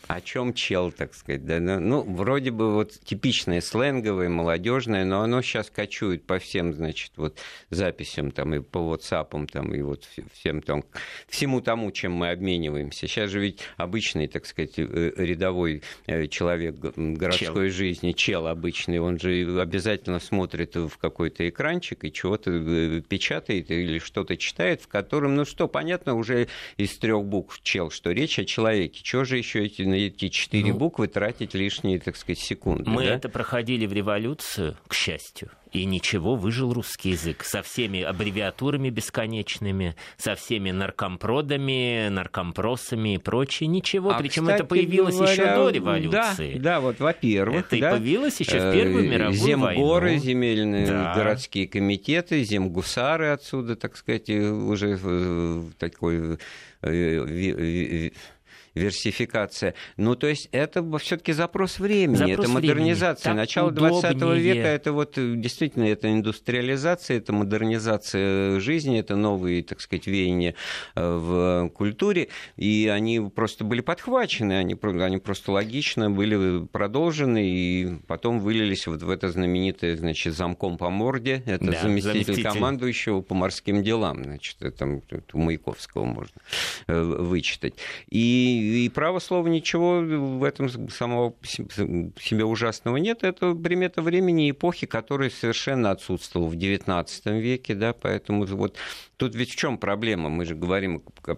[0.07, 1.45] о чем чел, так сказать.
[1.45, 1.59] Да?
[1.59, 7.11] Ну, ну, вроде бы вот типичное сленговое, молодежное, но оно сейчас кочует по всем, значит,
[7.15, 7.39] вот
[7.69, 10.83] записям там и по WhatsApp там и вот всем там,
[11.27, 13.07] всему тому, чем мы обмениваемся.
[13.07, 17.77] Сейчас же ведь обычный, так сказать, э, рядовой э, человек городской чел.
[17.77, 23.99] жизни, чел обычный, он же обязательно смотрит в какой-то экранчик и чего-то э, печатает или
[23.99, 28.45] что-то читает, в котором, ну что, понятно уже из трех букв чел, что речь о
[28.45, 29.01] человеке.
[29.01, 32.89] Чего же еще эти на эти четыре ну, буквы тратить лишние, так сказать, секунды.
[32.89, 33.15] Мы да?
[33.15, 35.49] это проходили в революцию, к счастью.
[35.71, 43.67] И ничего, выжил русский язык со всеми аббревиатурами бесконечными, со всеми наркомпродами, наркомпросами и прочее.
[43.67, 44.11] Ничего.
[44.11, 46.53] А, Причем это появилось говоря, еще до революции.
[46.53, 47.65] Да, да вот, во-первых.
[47.65, 50.21] Это да, и появилось еще в Первую э, мировую Земгоры, войну.
[50.21, 51.13] земельные да.
[51.13, 56.37] городские комитеты, земгусары отсюда, так сказать, уже э, такой
[56.83, 58.11] э,
[58.75, 59.73] версификация.
[59.97, 63.31] Ну, то есть это все-таки запрос времени, запрос это модернизация.
[63.31, 63.41] Времени.
[63.41, 70.07] Начало 20 века это вот действительно это индустриализация, это модернизация жизни, это новые, так сказать,
[70.07, 70.55] веяния
[70.95, 77.97] э, в культуре, и они просто были подхвачены, они, они просто логично были продолжены, и
[78.07, 83.21] потом вылились вот в это знаменитое, значит, замком по морде, это да, заместитель, заместитель командующего
[83.21, 85.01] по морским делам, значит, это
[85.33, 86.41] у Маяковского можно
[86.87, 87.75] э, вычитать.
[88.09, 93.23] И и право слова ничего в этом самого себе ужасного нет.
[93.23, 98.77] Это примета времени и эпохи, которая совершенно отсутствовала в XIX веке, да, поэтому вот
[99.17, 100.29] тут ведь в чем проблема?
[100.29, 101.35] Мы же говорим о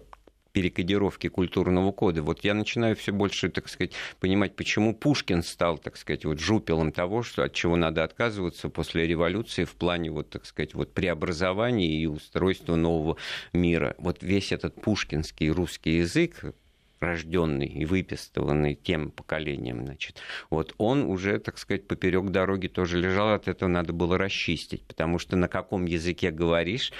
[0.52, 2.22] перекодировки культурного кода.
[2.22, 6.90] Вот я начинаю все больше, так сказать, понимать, почему Пушкин стал, так сказать, вот жупелом
[6.90, 11.88] того, что, от чего надо отказываться после революции в плане, вот, так сказать, вот преобразования
[11.88, 13.16] и устройства нового
[13.52, 13.94] мира.
[13.98, 16.54] Вот весь этот пушкинский русский язык,
[17.00, 23.34] рожденный и выпистыванный тем поколением, значит, вот он уже, так сказать, поперек дороги тоже лежал,
[23.34, 26.92] от этого надо было расчистить, потому что на каком языке говоришь,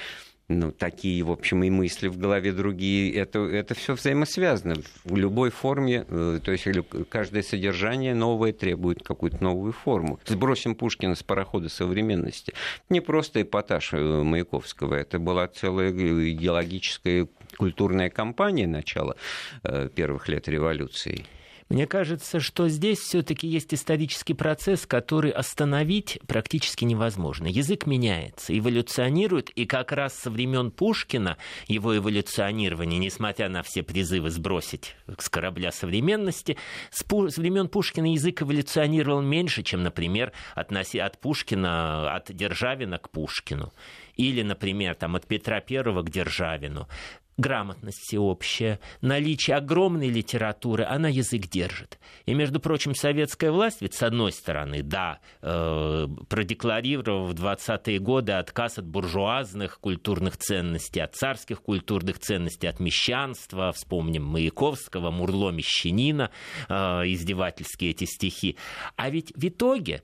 [0.48, 4.76] ну, такие, в общем, и мысли в голове другие, это, это все взаимосвязано.
[5.04, 6.66] В любой форме, э, то есть
[7.10, 10.18] каждое содержание новое требует какую-то новую форму.
[10.24, 12.54] Сбросим Пушкина с парохода современности.
[12.88, 19.16] Не просто эпатаж э, Маяковского, это была целая идеологическая культурная кампания начала
[19.64, 21.26] э, первых лет революции.
[21.68, 27.46] Мне кажется, что здесь все-таки есть исторический процесс, который остановить практически невозможно.
[27.46, 34.30] Язык меняется, эволюционирует, и как раз со времен Пушкина его эволюционирование, несмотря на все призывы
[34.30, 36.56] сбросить с корабля современности,
[36.90, 42.96] с, Пу- с времен Пушкина язык эволюционировал меньше, чем, например, относи- от Пушкина, от Державина
[42.96, 43.74] к Пушкину
[44.16, 46.88] или, например, там, от Петра Первого к Державину
[47.38, 51.98] грамотность всеобщая, наличие огромной литературы, она язык держит.
[52.26, 58.32] И, между прочим, советская власть, ведь с одной стороны, да, э, продекларировав в 20-е годы
[58.32, 66.30] отказ от буржуазных культурных ценностей, от царских культурных ценностей, от мещанства, вспомним Маяковского, Мурло, Мещанина,
[66.68, 68.56] э, издевательские эти стихи.
[68.96, 70.02] А ведь в итоге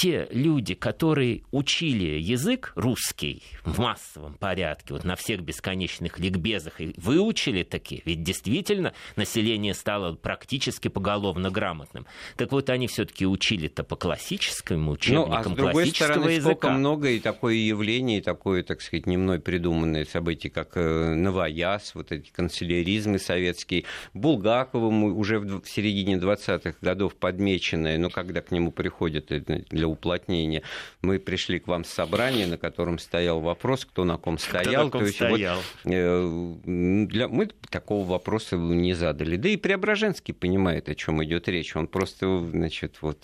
[0.00, 6.94] те люди, которые учили язык русский в массовом порядке, вот на всех бесконечных ликбезах, и
[6.96, 12.06] выучили таки, ведь действительно население стало практически поголовно грамотным.
[12.38, 16.40] Так вот, они все-таки учили-то по классическому учебникам ну, а с другой стороны, языка.
[16.40, 21.14] сколько много и такое явление, и такое, так сказать, не мной придуманное событие, как э,
[21.14, 23.84] новояз, вот эти канцеляризмы советские.
[24.14, 30.62] Булгаковым уже в середине 20-х годов подмеченное, но когда к нему приходят для уплотнения.
[31.02, 34.62] Мы пришли к вам с собрания, на котором стоял вопрос, кто на ком стоял.
[34.62, 35.58] Кто на ком То стоял.
[35.84, 39.36] Вот, э, для, мы такого вопроса не задали.
[39.36, 41.76] Да и Преображенский понимает, о чем идет речь.
[41.76, 43.18] Он просто, значит, вот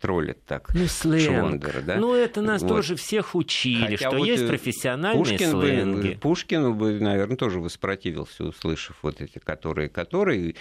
[0.00, 0.74] троллит так.
[0.74, 1.38] Ну, сленг.
[1.38, 1.96] Швондера, да?
[1.96, 2.68] Ну, это нас вот.
[2.68, 6.08] тоже всех учили, Хотя что вот есть профессиональные Пушкин сленги.
[6.14, 10.54] Бы, Пушкину бы, наверное, тоже воспротивился, услышав вот эти которые, которые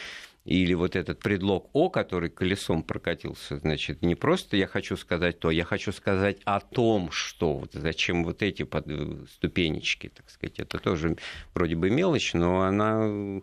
[0.47, 5.51] или вот этот предлог «о», который колесом прокатился, значит, не просто я хочу сказать то,
[5.51, 8.65] я хочу сказать о том, что, вот зачем вот эти
[9.33, 11.17] ступенечки, так сказать, это тоже
[11.53, 13.41] вроде бы мелочь, но она Э,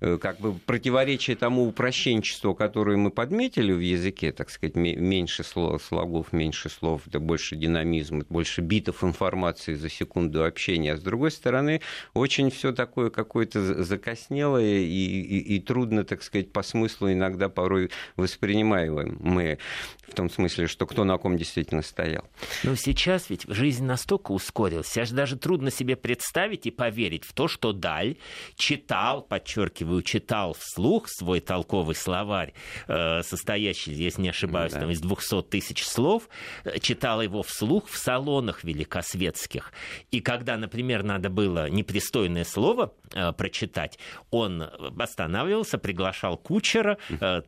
[0.00, 6.32] как бы противоречие тому упрощенчеству, которое мы подметили в языке, так сказать, меньше слов, слогов,
[6.32, 10.92] меньше слов, да больше динамизма, больше битов информации за секунду общения.
[10.92, 11.80] А с другой стороны,
[12.14, 17.90] очень все такое какое-то закоснелое и, и, и трудно, так сказать, по смыслу иногда порой
[18.16, 19.58] воспринимаемое
[20.06, 22.24] в том смысле, что кто на ком действительно стоял.
[22.62, 27.48] Но сейчас ведь жизнь настолько ускорилась, сейчас даже трудно себе представить и поверить в то,
[27.48, 28.16] что Даль
[28.56, 32.52] читал, подчеркиваю, подчеркиваю, читал вслух свой толковый словарь,
[32.86, 34.80] э, состоящий, если не ошибаюсь, да.
[34.80, 36.28] там, из 200 тысяч слов,
[36.64, 39.72] э, читал его вслух в салонах великосветских.
[40.10, 43.98] И когда, например, надо было непристойное слово э, прочитать,
[44.30, 44.62] он
[44.98, 46.98] останавливался, приглашал кучера,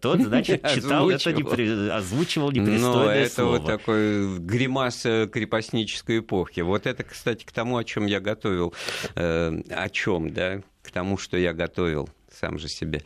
[0.01, 3.57] тот, значит, читал это, озвучивал непристойное это слово.
[3.57, 6.61] это вот такой гримас крепостнической эпохи.
[6.61, 8.75] Вот это, кстати, к тому, о чем я готовил,
[9.15, 12.09] о чем, да, к тому, что я готовил
[12.41, 13.03] сам же себе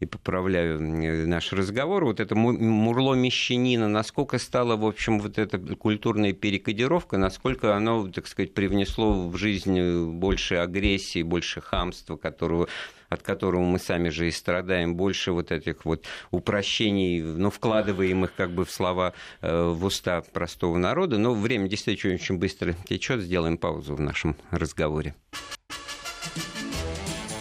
[0.00, 0.80] и поправляю
[1.26, 7.74] наш разговор, вот это мурло мещанина, насколько стало, в общем, вот эта культурная перекодировка, насколько
[7.76, 12.68] оно, так сказать, привнесло в жизнь больше агрессии, больше хамства, которого
[13.08, 18.50] от которого мы сами же и страдаем, больше вот этих вот упрощений, ну, вкладываемых как
[18.52, 19.12] бы в слова
[19.42, 21.18] э, в уста простого народа.
[21.18, 23.20] Но время действительно очень быстро течет.
[23.20, 25.14] Сделаем паузу в нашем разговоре.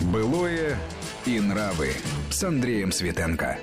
[0.02, 0.78] Былое
[1.26, 1.90] и нравы
[2.30, 3.58] с Андреем Светенко.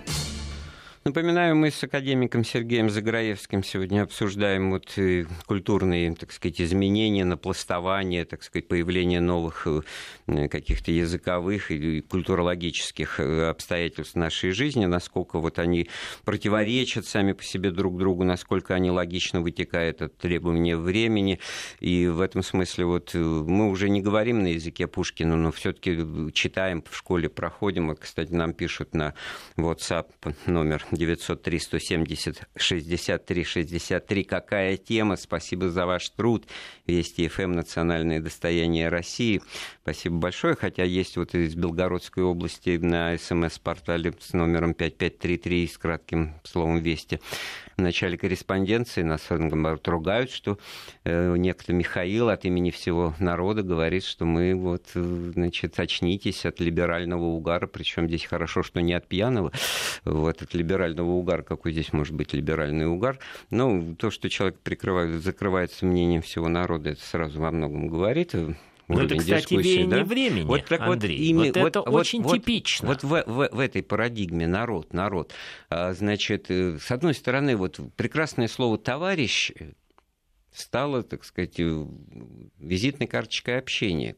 [1.05, 8.25] Напоминаю, мы с академиком Сергеем Заграевским сегодня обсуждаем вот э, культурные, так сказать, изменения, напластование,
[8.25, 15.59] так сказать, появление новых э, каких-то языковых и культурологических э, обстоятельств нашей жизни, насколько вот
[15.59, 15.89] они
[16.25, 21.41] противоречат сами по себе друг другу, насколько они логично вытекают от требования времени.
[21.81, 25.99] И в этом смысле вот мы уже не говорим на языке Пушкина, но все-таки
[26.33, 27.89] читаем в школе, проходим.
[27.89, 29.15] Вот, кстати, нам пишут на
[29.57, 30.07] WhatsApp
[30.47, 34.25] номер 903 170 63 63.
[34.25, 35.17] Какая тема?
[35.17, 36.47] Спасибо за ваш труд.
[36.87, 39.41] Вести ФМ «Национальное достояние России».
[39.83, 40.55] Спасибо большое.
[40.55, 47.21] Хотя есть вот из Белгородской области на СМС-портале с номером 5533 с кратким словом «Вести»
[47.77, 50.59] в начале корреспонденции нас наоборот, ругают, что
[51.05, 56.61] э, некто Михаил от имени всего народа говорит, что мы вот, э, значит, очнитесь от
[56.61, 59.53] либерального угара, причем здесь хорошо, что не от пьяного,
[60.05, 63.19] вот, от либерального угара, какой здесь может быть либеральный угар.
[63.51, 68.35] Ну, то, что человек прикрывает, закрывается мнением всего народа, это сразу во многом говорит.
[68.93, 70.05] Ну, это, кстати, веяние да?
[70.05, 71.17] времени, вот, так Андрей.
[71.17, 72.89] Вот, ими, вот, вот это вот, очень вот, типично.
[72.89, 75.33] Вот в, в, в этой парадигме народ, народ,
[75.71, 79.53] а, значит, э, с одной стороны, вот прекрасное слово «товарищ»
[80.53, 81.87] стало, так сказать, э,
[82.59, 84.17] визитной карточкой общения.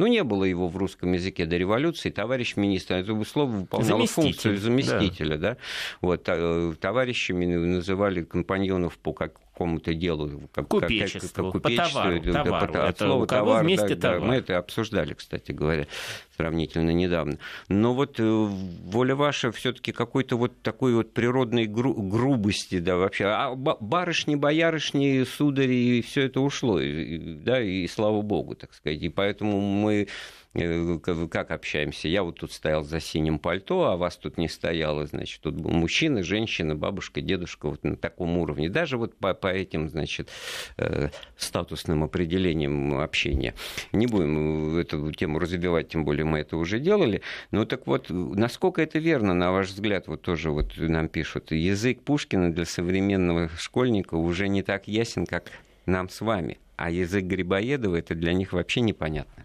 [0.00, 2.08] Ну, не было его в русском языке до революции.
[2.08, 5.36] Товарищ министр, это слово выполняло функцию заместителя.
[5.36, 5.50] Да.
[5.50, 5.56] Да?
[6.00, 12.00] Вот, э, товарищами называли компаньонов по как, какому-то делу, как, купечеству, как, как, купечеству, по
[12.00, 12.72] товару, да, товару.
[12.72, 14.20] По, от слова товар, вместе да, товар.
[14.20, 15.86] Да, мы это обсуждали, кстати говоря,
[16.34, 17.38] сравнительно недавно.
[17.68, 23.26] Но вот э, воля ваша все-таки какой-то вот такой вот природной гру- грубости, да, вообще.
[23.26, 29.02] А барышни, боярышни, судари, и все это ушло, да, и слава богу, так сказать.
[29.02, 30.08] И поэтому мы
[30.52, 32.08] как общаемся.
[32.08, 35.70] Я вот тут стоял за синим пальто, а вас тут не стояло, значит, тут был
[35.70, 38.68] мужчина, женщина, бабушка, дедушка, вот на таком уровне.
[38.68, 40.28] Даже вот по, по этим, значит,
[40.76, 43.54] э, статусным определениям общения.
[43.92, 47.22] Не будем эту тему развивать, тем более мы это уже делали.
[47.52, 52.02] Но так вот, насколько это верно, на ваш взгляд, вот тоже вот нам пишут, язык
[52.02, 55.44] Пушкина для современного школьника уже не так ясен, как
[55.86, 56.58] нам с вами.
[56.76, 59.44] А язык Грибоедова это для них вообще непонятно.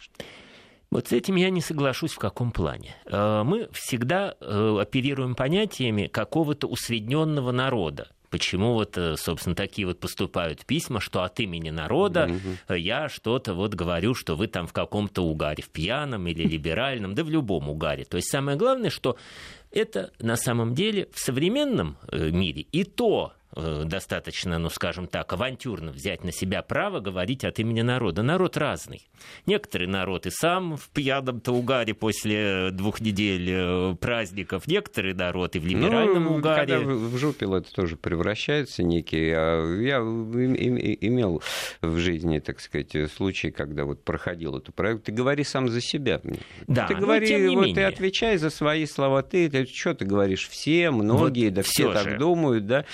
[0.96, 2.96] Вот с этим я не соглашусь в каком плане.
[3.06, 8.08] Э, мы всегда э, оперируем понятиями какого-то усредненного народа.
[8.30, 12.76] Почему вот, э, собственно, такие вот поступают письма, что от имени народа угу.
[12.76, 17.26] я что-то вот говорю, что вы там в каком-то угаре, в пьяном или либеральном, да
[17.26, 18.06] в любом угаре.
[18.06, 19.18] То есть самое главное, что
[19.72, 26.24] это на самом деле в современном мире и то достаточно, ну скажем так, авантюрно взять
[26.24, 28.22] на себя право говорить от имени народа.
[28.22, 29.08] Народ разный.
[29.46, 35.60] Некоторый народ и сам в пьяном-то угаре после двух недель э, праздников, некоторый народ и
[35.60, 36.80] в либеральном ну, угаре.
[36.80, 39.32] Когда в жупел это тоже превращается некий.
[39.32, 41.42] А я имел
[41.82, 45.06] в жизни, так сказать, случай, когда вот проходил эту проект.
[45.06, 46.22] Ты говори сам за себя.
[46.68, 49.24] Да, ты говори, вот ты отвечай за свои слова.
[49.24, 52.86] Ты, ты ну что ты говоришь, все, многие, вот да все, все так думают, да.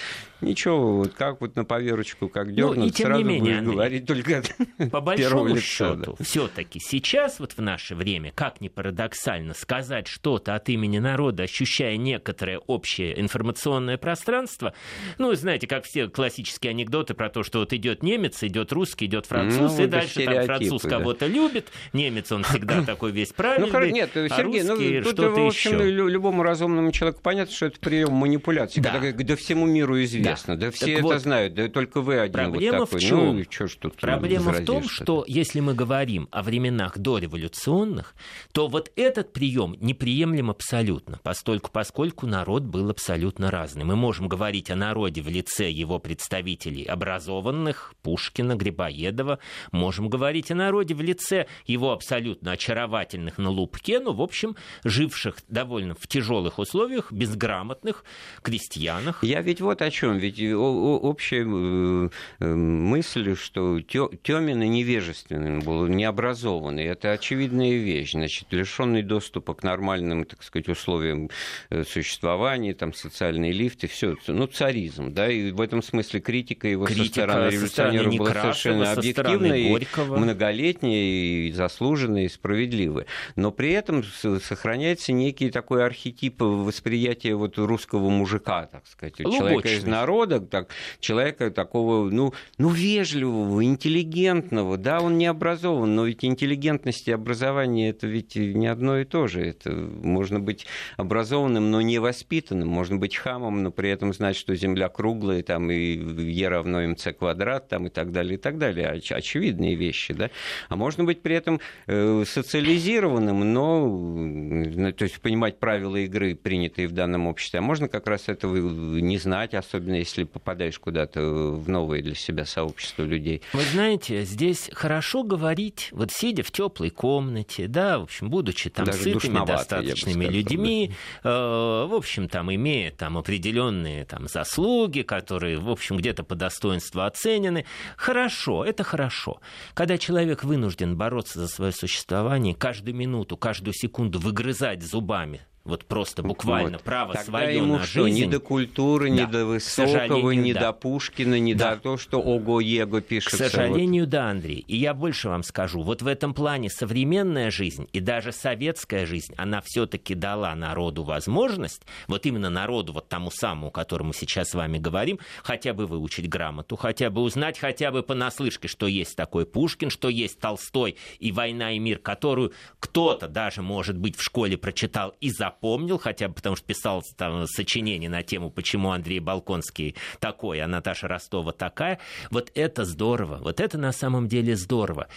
[0.42, 3.74] Ничего, вот как вот на поверочку, как дернут, ну, и тем сразу не менее, будешь
[3.74, 4.44] говорить только
[4.92, 6.24] по большому счету, да.
[6.24, 11.96] все-таки сейчас вот в наше время, как ни парадоксально, сказать что-то от имени народа, ощущая
[11.98, 14.74] некоторое общее информационное пространство,
[15.20, 19.28] ну, знаете, как все классические анекдоты про то, что вот идет немец, идет русский, идет
[19.28, 20.90] француз, ну, и дальше там француз да.
[20.90, 25.46] кого-то любит, немец он всегда такой весь правильный, ну, нет, Сергей, а ну, тут, в
[25.46, 25.92] общем, еще.
[25.92, 29.00] любому разумному человеку понятно, что это прием манипуляции, да.
[29.00, 32.20] когда да всему миру известно, да, да все так это вот, знают, да только вы
[32.20, 33.00] один проблема вот такой.
[33.00, 33.38] В чем?
[33.38, 38.16] Ну, что ж тут Проблема в том, что если мы говорим о временах дореволюционных,
[38.52, 43.84] то вот этот прием неприемлем абсолютно, постольку, поскольку народ был абсолютно разный.
[43.84, 49.40] Мы можем говорить о народе в лице его представителей образованных, Пушкина, Грибоедова,
[49.72, 55.38] можем говорить о народе в лице его абсолютно очаровательных на лупке, ну, в общем, живших
[55.48, 58.04] довольно в тяжелых условиях, безграмотных
[58.42, 59.24] крестьянах.
[59.24, 66.86] Я ведь вот о чем, ведь общая э, мысль, что Тёмин и невежественным был, необразованный.
[66.86, 68.12] Это очевидная вещь.
[68.12, 71.30] Значит, лишенный доступа к нормальным, так сказать, условиям
[71.70, 76.86] э, существования, там, социальные лифты, все, ну, царизм, да, и в этом смысле критика его
[76.86, 83.06] критика со стороны революционера была совершенно объективной, многолетняя, и заслуженная, и справедливая.
[83.36, 89.40] Но при этом сохраняется некий такой архетип восприятия вот русского мужика, так сказать, Лубочный.
[89.40, 90.11] человека из народа,
[90.50, 97.12] так, человека такого, ну, ну, вежливого, интеллигентного, да, он не образован, но ведь интеллигентность и
[97.12, 99.42] образование это ведь не одно и то же.
[99.46, 100.66] Это можно быть
[100.98, 105.72] образованным, но не воспитанным, можно быть хамом, но при этом знать, что Земля круглая, там,
[105.72, 105.98] и
[106.32, 108.92] Е равно МЦ квадрат, там, и так далее, и так далее.
[108.94, 110.30] Оч- очевидные вещи, да.
[110.70, 116.92] А можно быть при этом э, социализированным, но, то есть понимать правила игры, принятые в
[116.92, 122.02] данном обществе, а можно как раз этого не знать, особенно если попадаешь куда-то в новое
[122.02, 123.42] для себя сообщество людей.
[123.54, 128.86] Вы знаете, здесь хорошо говорить, вот сидя в теплой комнате, да, в общем, будучи там
[128.86, 130.92] Даже сытыми достаточными сказал, людьми,
[131.24, 131.30] да.
[131.30, 137.02] э, в общем, там имея там определенные там заслуги, которые, в общем, где-то по достоинству
[137.02, 137.66] оценены,
[137.98, 139.42] хорошо, это хорошо.
[139.74, 146.24] Когда человек вынужден бороться за свое существование, каждую минуту, каждую секунду выгрызать зубами вот просто
[146.24, 146.84] буквально вот.
[146.84, 148.26] право Тогда свое ему на что, жизнь.
[148.26, 149.16] Ни до культуры, да.
[149.16, 150.60] ни до Высокого, ни да.
[150.60, 151.76] до Пушкина, ни да.
[151.76, 153.38] до того, что ого-его пишется.
[153.38, 154.10] К сожалению, вот.
[154.10, 154.66] да, Андрей.
[154.68, 155.84] И я больше вам скажу.
[155.84, 161.84] Вот в этом плане современная жизнь и даже советская жизнь, она все-таки дала народу возможность,
[162.08, 165.86] вот именно народу, вот тому самому, о котором мы сейчас с вами говорим, хотя бы
[165.86, 170.96] выучить грамоту, хотя бы узнать хотя бы понаслышке, что есть такой Пушкин, что есть Толстой
[171.20, 175.98] и «Война и мир», которую кто-то даже, может быть, в школе прочитал и за запомнил,
[175.98, 181.08] хотя бы потому что писал там сочинение на тему, почему Андрей Балконский такой, а Наташа
[181.08, 182.00] Ростова такая.
[182.30, 185.08] Вот это здорово, вот это на самом деле здорово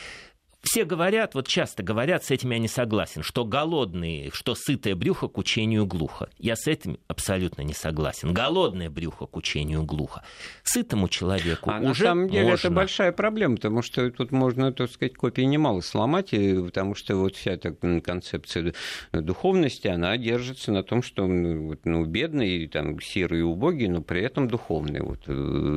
[0.65, 5.29] все говорят, вот часто говорят, с этим я не согласен, что голодные, что сытое брюхо
[5.29, 6.29] к учению глухо.
[6.39, 8.33] Я с этим абсолютно не согласен.
[8.33, 10.23] Голодное брюхо к учению глухо.
[10.63, 12.67] Сытому человеку а уже на самом деле можно...
[12.69, 17.37] это большая проблема, потому что тут можно, так сказать, копии немало сломать, потому что вот
[17.37, 18.75] вся эта концепция
[19.13, 24.49] духовности, она держится на том, что ну, ну бедные, там, серые, убогие, но при этом
[24.49, 25.33] духовные вот, э,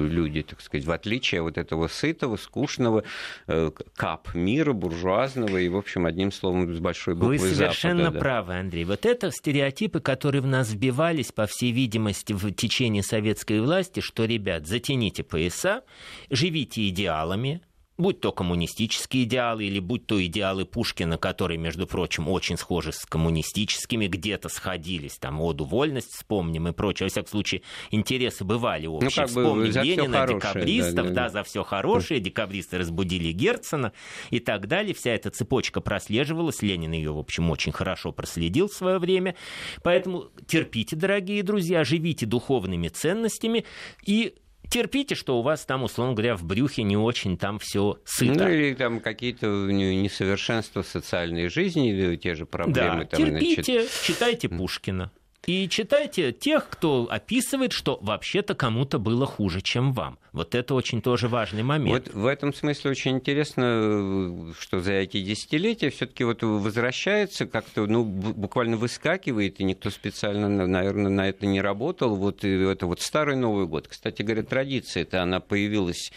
[0.10, 3.04] люди, так сказать, в отличие от этого сытого, скучного
[3.48, 8.14] э, кап мира, буржуазного и, в общем, одним словом, с большой буквы Вы совершенно Запада,
[8.14, 8.20] да.
[8.20, 8.86] правы, Андрей.
[8.86, 14.26] Вот это стереотипы, которые в нас вбивались, по всей видимости, в течение советской власти, что,
[14.26, 15.84] ребят, затяните пояса,
[16.30, 17.62] живите идеалами,
[17.98, 23.06] будь то коммунистические идеалы или будь то идеалы Пушкина, которые, между прочим, очень схожи с
[23.06, 27.08] коммунистическими, где-то сходились, там, оду вольность вспомним и прочее.
[27.08, 29.10] Во всяком случае, интересы бывали общие.
[29.10, 33.32] Ну, как Вспомним бы Ленина, хорошее, декабристов, да, да, да, за все хорошее, декабристы разбудили
[33.32, 33.93] Герцена
[34.30, 34.93] и так далее.
[34.93, 39.36] Вся эта цепочка прослеживалась, Ленин ее, в общем, очень хорошо проследил в свое время.
[39.84, 43.66] Поэтому терпите, дорогие друзья, живите духовными ценностями
[44.06, 44.36] и
[44.70, 48.45] терпите, что у вас там, условно говоря, в брюхе не очень там все сыто.
[48.45, 53.05] Ну или там какие-то несовершенства социальной жизни, те же проблемы.
[53.05, 53.91] Да, там, терпите, значит...
[54.03, 55.12] читайте Пушкина.
[55.48, 60.20] И читайте тех, кто описывает, что вообще-то кому-то было хуже, чем вам.
[60.34, 62.10] Вот это очень тоже важный момент.
[62.10, 68.04] Вот в этом смысле очень интересно, что за эти десятилетия все-таки вот возвращается как-то, ну,
[68.04, 72.18] буквально выскакивает, и никто специально, наверное, на это не работал.
[72.18, 73.88] Вот это вот старый Новый год.
[73.88, 76.12] Кстати говоря, традиция это она появилась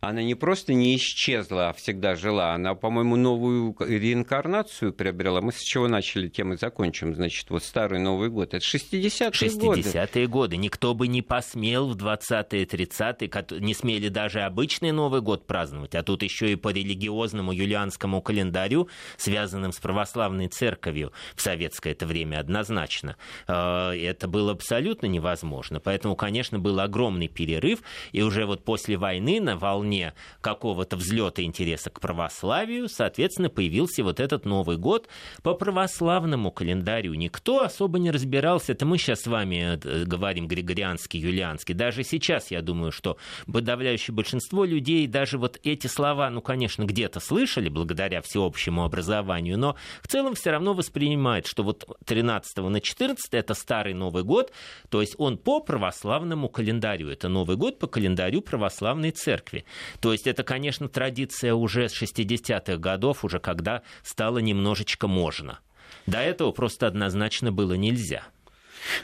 [0.00, 5.42] она не просто не исчезла, а всегда жила, она, по-моему, новую реинкарнацию приобрела.
[5.42, 7.14] Мы с чего начали, тем и закончим.
[7.14, 8.54] Значит, вот старый Новый год.
[8.54, 9.80] Это 60-е годы.
[9.82, 10.56] 60-е годы.
[10.56, 16.02] Никто бы не посмел в 20-е, 30-е, не смели даже обычный Новый год праздновать, а
[16.02, 18.88] тут еще и по религиозному юлианскому календарю,
[19.18, 23.16] связанным с православной церковью в советское это время однозначно.
[23.46, 25.78] А, это было абсолютно невозможно.
[25.78, 27.80] Поэтому, конечно, был огромный перерыв,
[28.12, 34.04] и уже вот после войны на волне волне какого-то взлета интереса к православию, соответственно, появился
[34.04, 35.08] вот этот Новый год
[35.42, 37.14] по православному календарю.
[37.14, 38.72] Никто особо не разбирался.
[38.72, 41.74] Это мы сейчас с вами э, говорим григорианский, юлианский.
[41.74, 43.16] Даже сейчас, я думаю, что
[43.52, 49.76] подавляющее большинство людей даже вот эти слова, ну, конечно, где-то слышали благодаря всеобщему образованию, но
[50.02, 54.52] в целом все равно воспринимают, что вот 13 на 14 это старый Новый год,
[54.88, 57.08] то есть он по православному календарю.
[57.08, 59.64] Это Новый год по календарю православной церкви.
[60.00, 65.60] То есть это, конечно, традиция уже с 60-х годов, уже когда стало немножечко можно.
[66.06, 68.24] До этого просто однозначно было нельзя.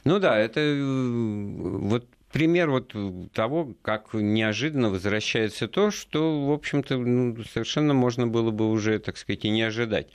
[0.04, 2.94] Ну да, это э, вот пример вот
[3.32, 9.16] того, как неожиданно возвращается то, что, в общем-то, ну, совершенно можно было бы уже, так
[9.16, 10.08] сказать, и не ожидать.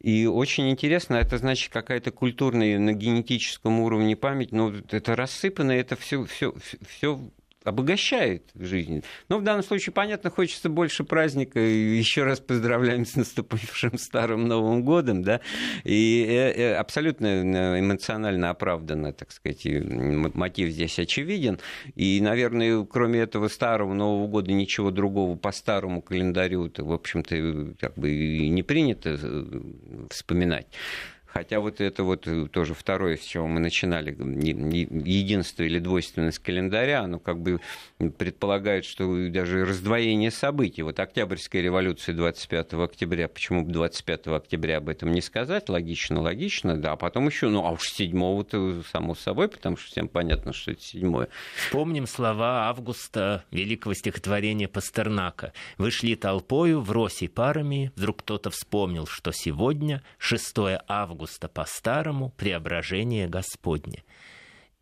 [0.00, 5.96] И очень интересно, это значит какая-то культурная на генетическом уровне память, но это рассыпано, это
[5.96, 6.54] все, все,
[6.88, 7.20] все
[7.68, 9.02] обогащает жизнь.
[9.28, 11.60] Но в данном случае, понятно, хочется больше праздника.
[11.60, 15.22] Еще раз поздравляем с наступившим Старым Новым Годом.
[15.22, 15.40] Да?
[15.84, 21.58] И э, э, абсолютно э, эмоционально оправданно, так сказать, мотив здесь очевиден.
[21.94, 27.94] И, наверное, кроме этого Старого Нового Года ничего другого по старому календарю, в общем-то, как
[27.94, 28.10] бы
[28.48, 29.18] не принято
[30.10, 30.66] вспоминать.
[31.32, 37.02] Хотя вот это вот э, тоже второе, с чего мы начинали, единство или двойственность календаря,
[37.02, 37.60] оно как бы
[38.16, 40.82] предполагает, что даже раздвоение событий.
[40.82, 45.68] Вот Октябрьская революция 25 октября, почему бы 25 октября об этом не сказать?
[45.68, 46.92] Логично, логично, да.
[46.92, 50.82] А потом еще, ну а уж 7-то, само собой, потому что всем понятно, что это
[50.82, 51.26] 7
[51.66, 55.52] Вспомним слова Августа великого стихотворения Пастернака.
[55.76, 60.56] «Вышли толпою, в росе парами, вдруг кто-то вспомнил, что сегодня 6
[60.88, 64.04] августа августа по-старому преображение Господне.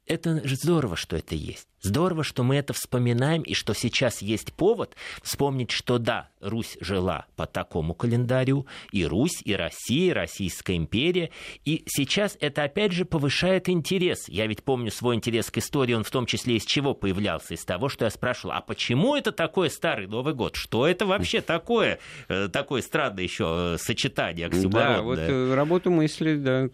[0.05, 1.67] Это здорово, что это есть.
[1.87, 7.27] Здорово, что мы это вспоминаем, и что сейчас есть повод вспомнить, что да, Русь жила
[7.37, 11.31] по такому календарю, и Русь, и Россия, и Российская империя,
[11.65, 14.29] и сейчас это опять же повышает интерес.
[14.29, 17.55] Я ведь помню свой интерес к истории, он в том числе из чего появлялся?
[17.55, 20.57] Из того, что я спрашивал, а почему это такой старый Новый год?
[20.57, 22.01] Что это вообще такое?
[22.27, 26.69] Э, такое странное еще э, сочетание Да, вот э, работу мысли, да,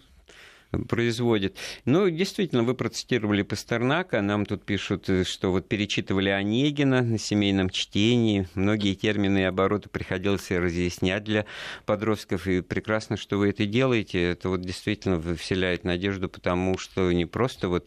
[0.88, 1.56] производит.
[1.84, 8.48] Ну, действительно, вы процитировали Пастернака, нам тут пишут, что вот перечитывали Онегина на семейном чтении,
[8.54, 11.44] многие термины и обороты приходилось разъяснять для
[11.84, 17.26] подростков, и прекрасно, что вы это делаете, это вот действительно вселяет надежду, потому что не
[17.26, 17.86] просто вот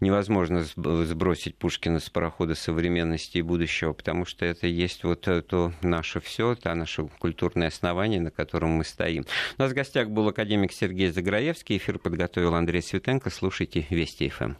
[0.00, 6.20] невозможно сбросить Пушкина с парохода современности и будущего, потому что это есть вот то наше
[6.20, 9.24] все, то наше культурное основание, на котором мы стоим.
[9.58, 13.30] У нас в гостях был академик Сергей Заграевский, эфир подготовил подготовил Андрей Светенко.
[13.30, 14.54] Слушайте Вести ФМ.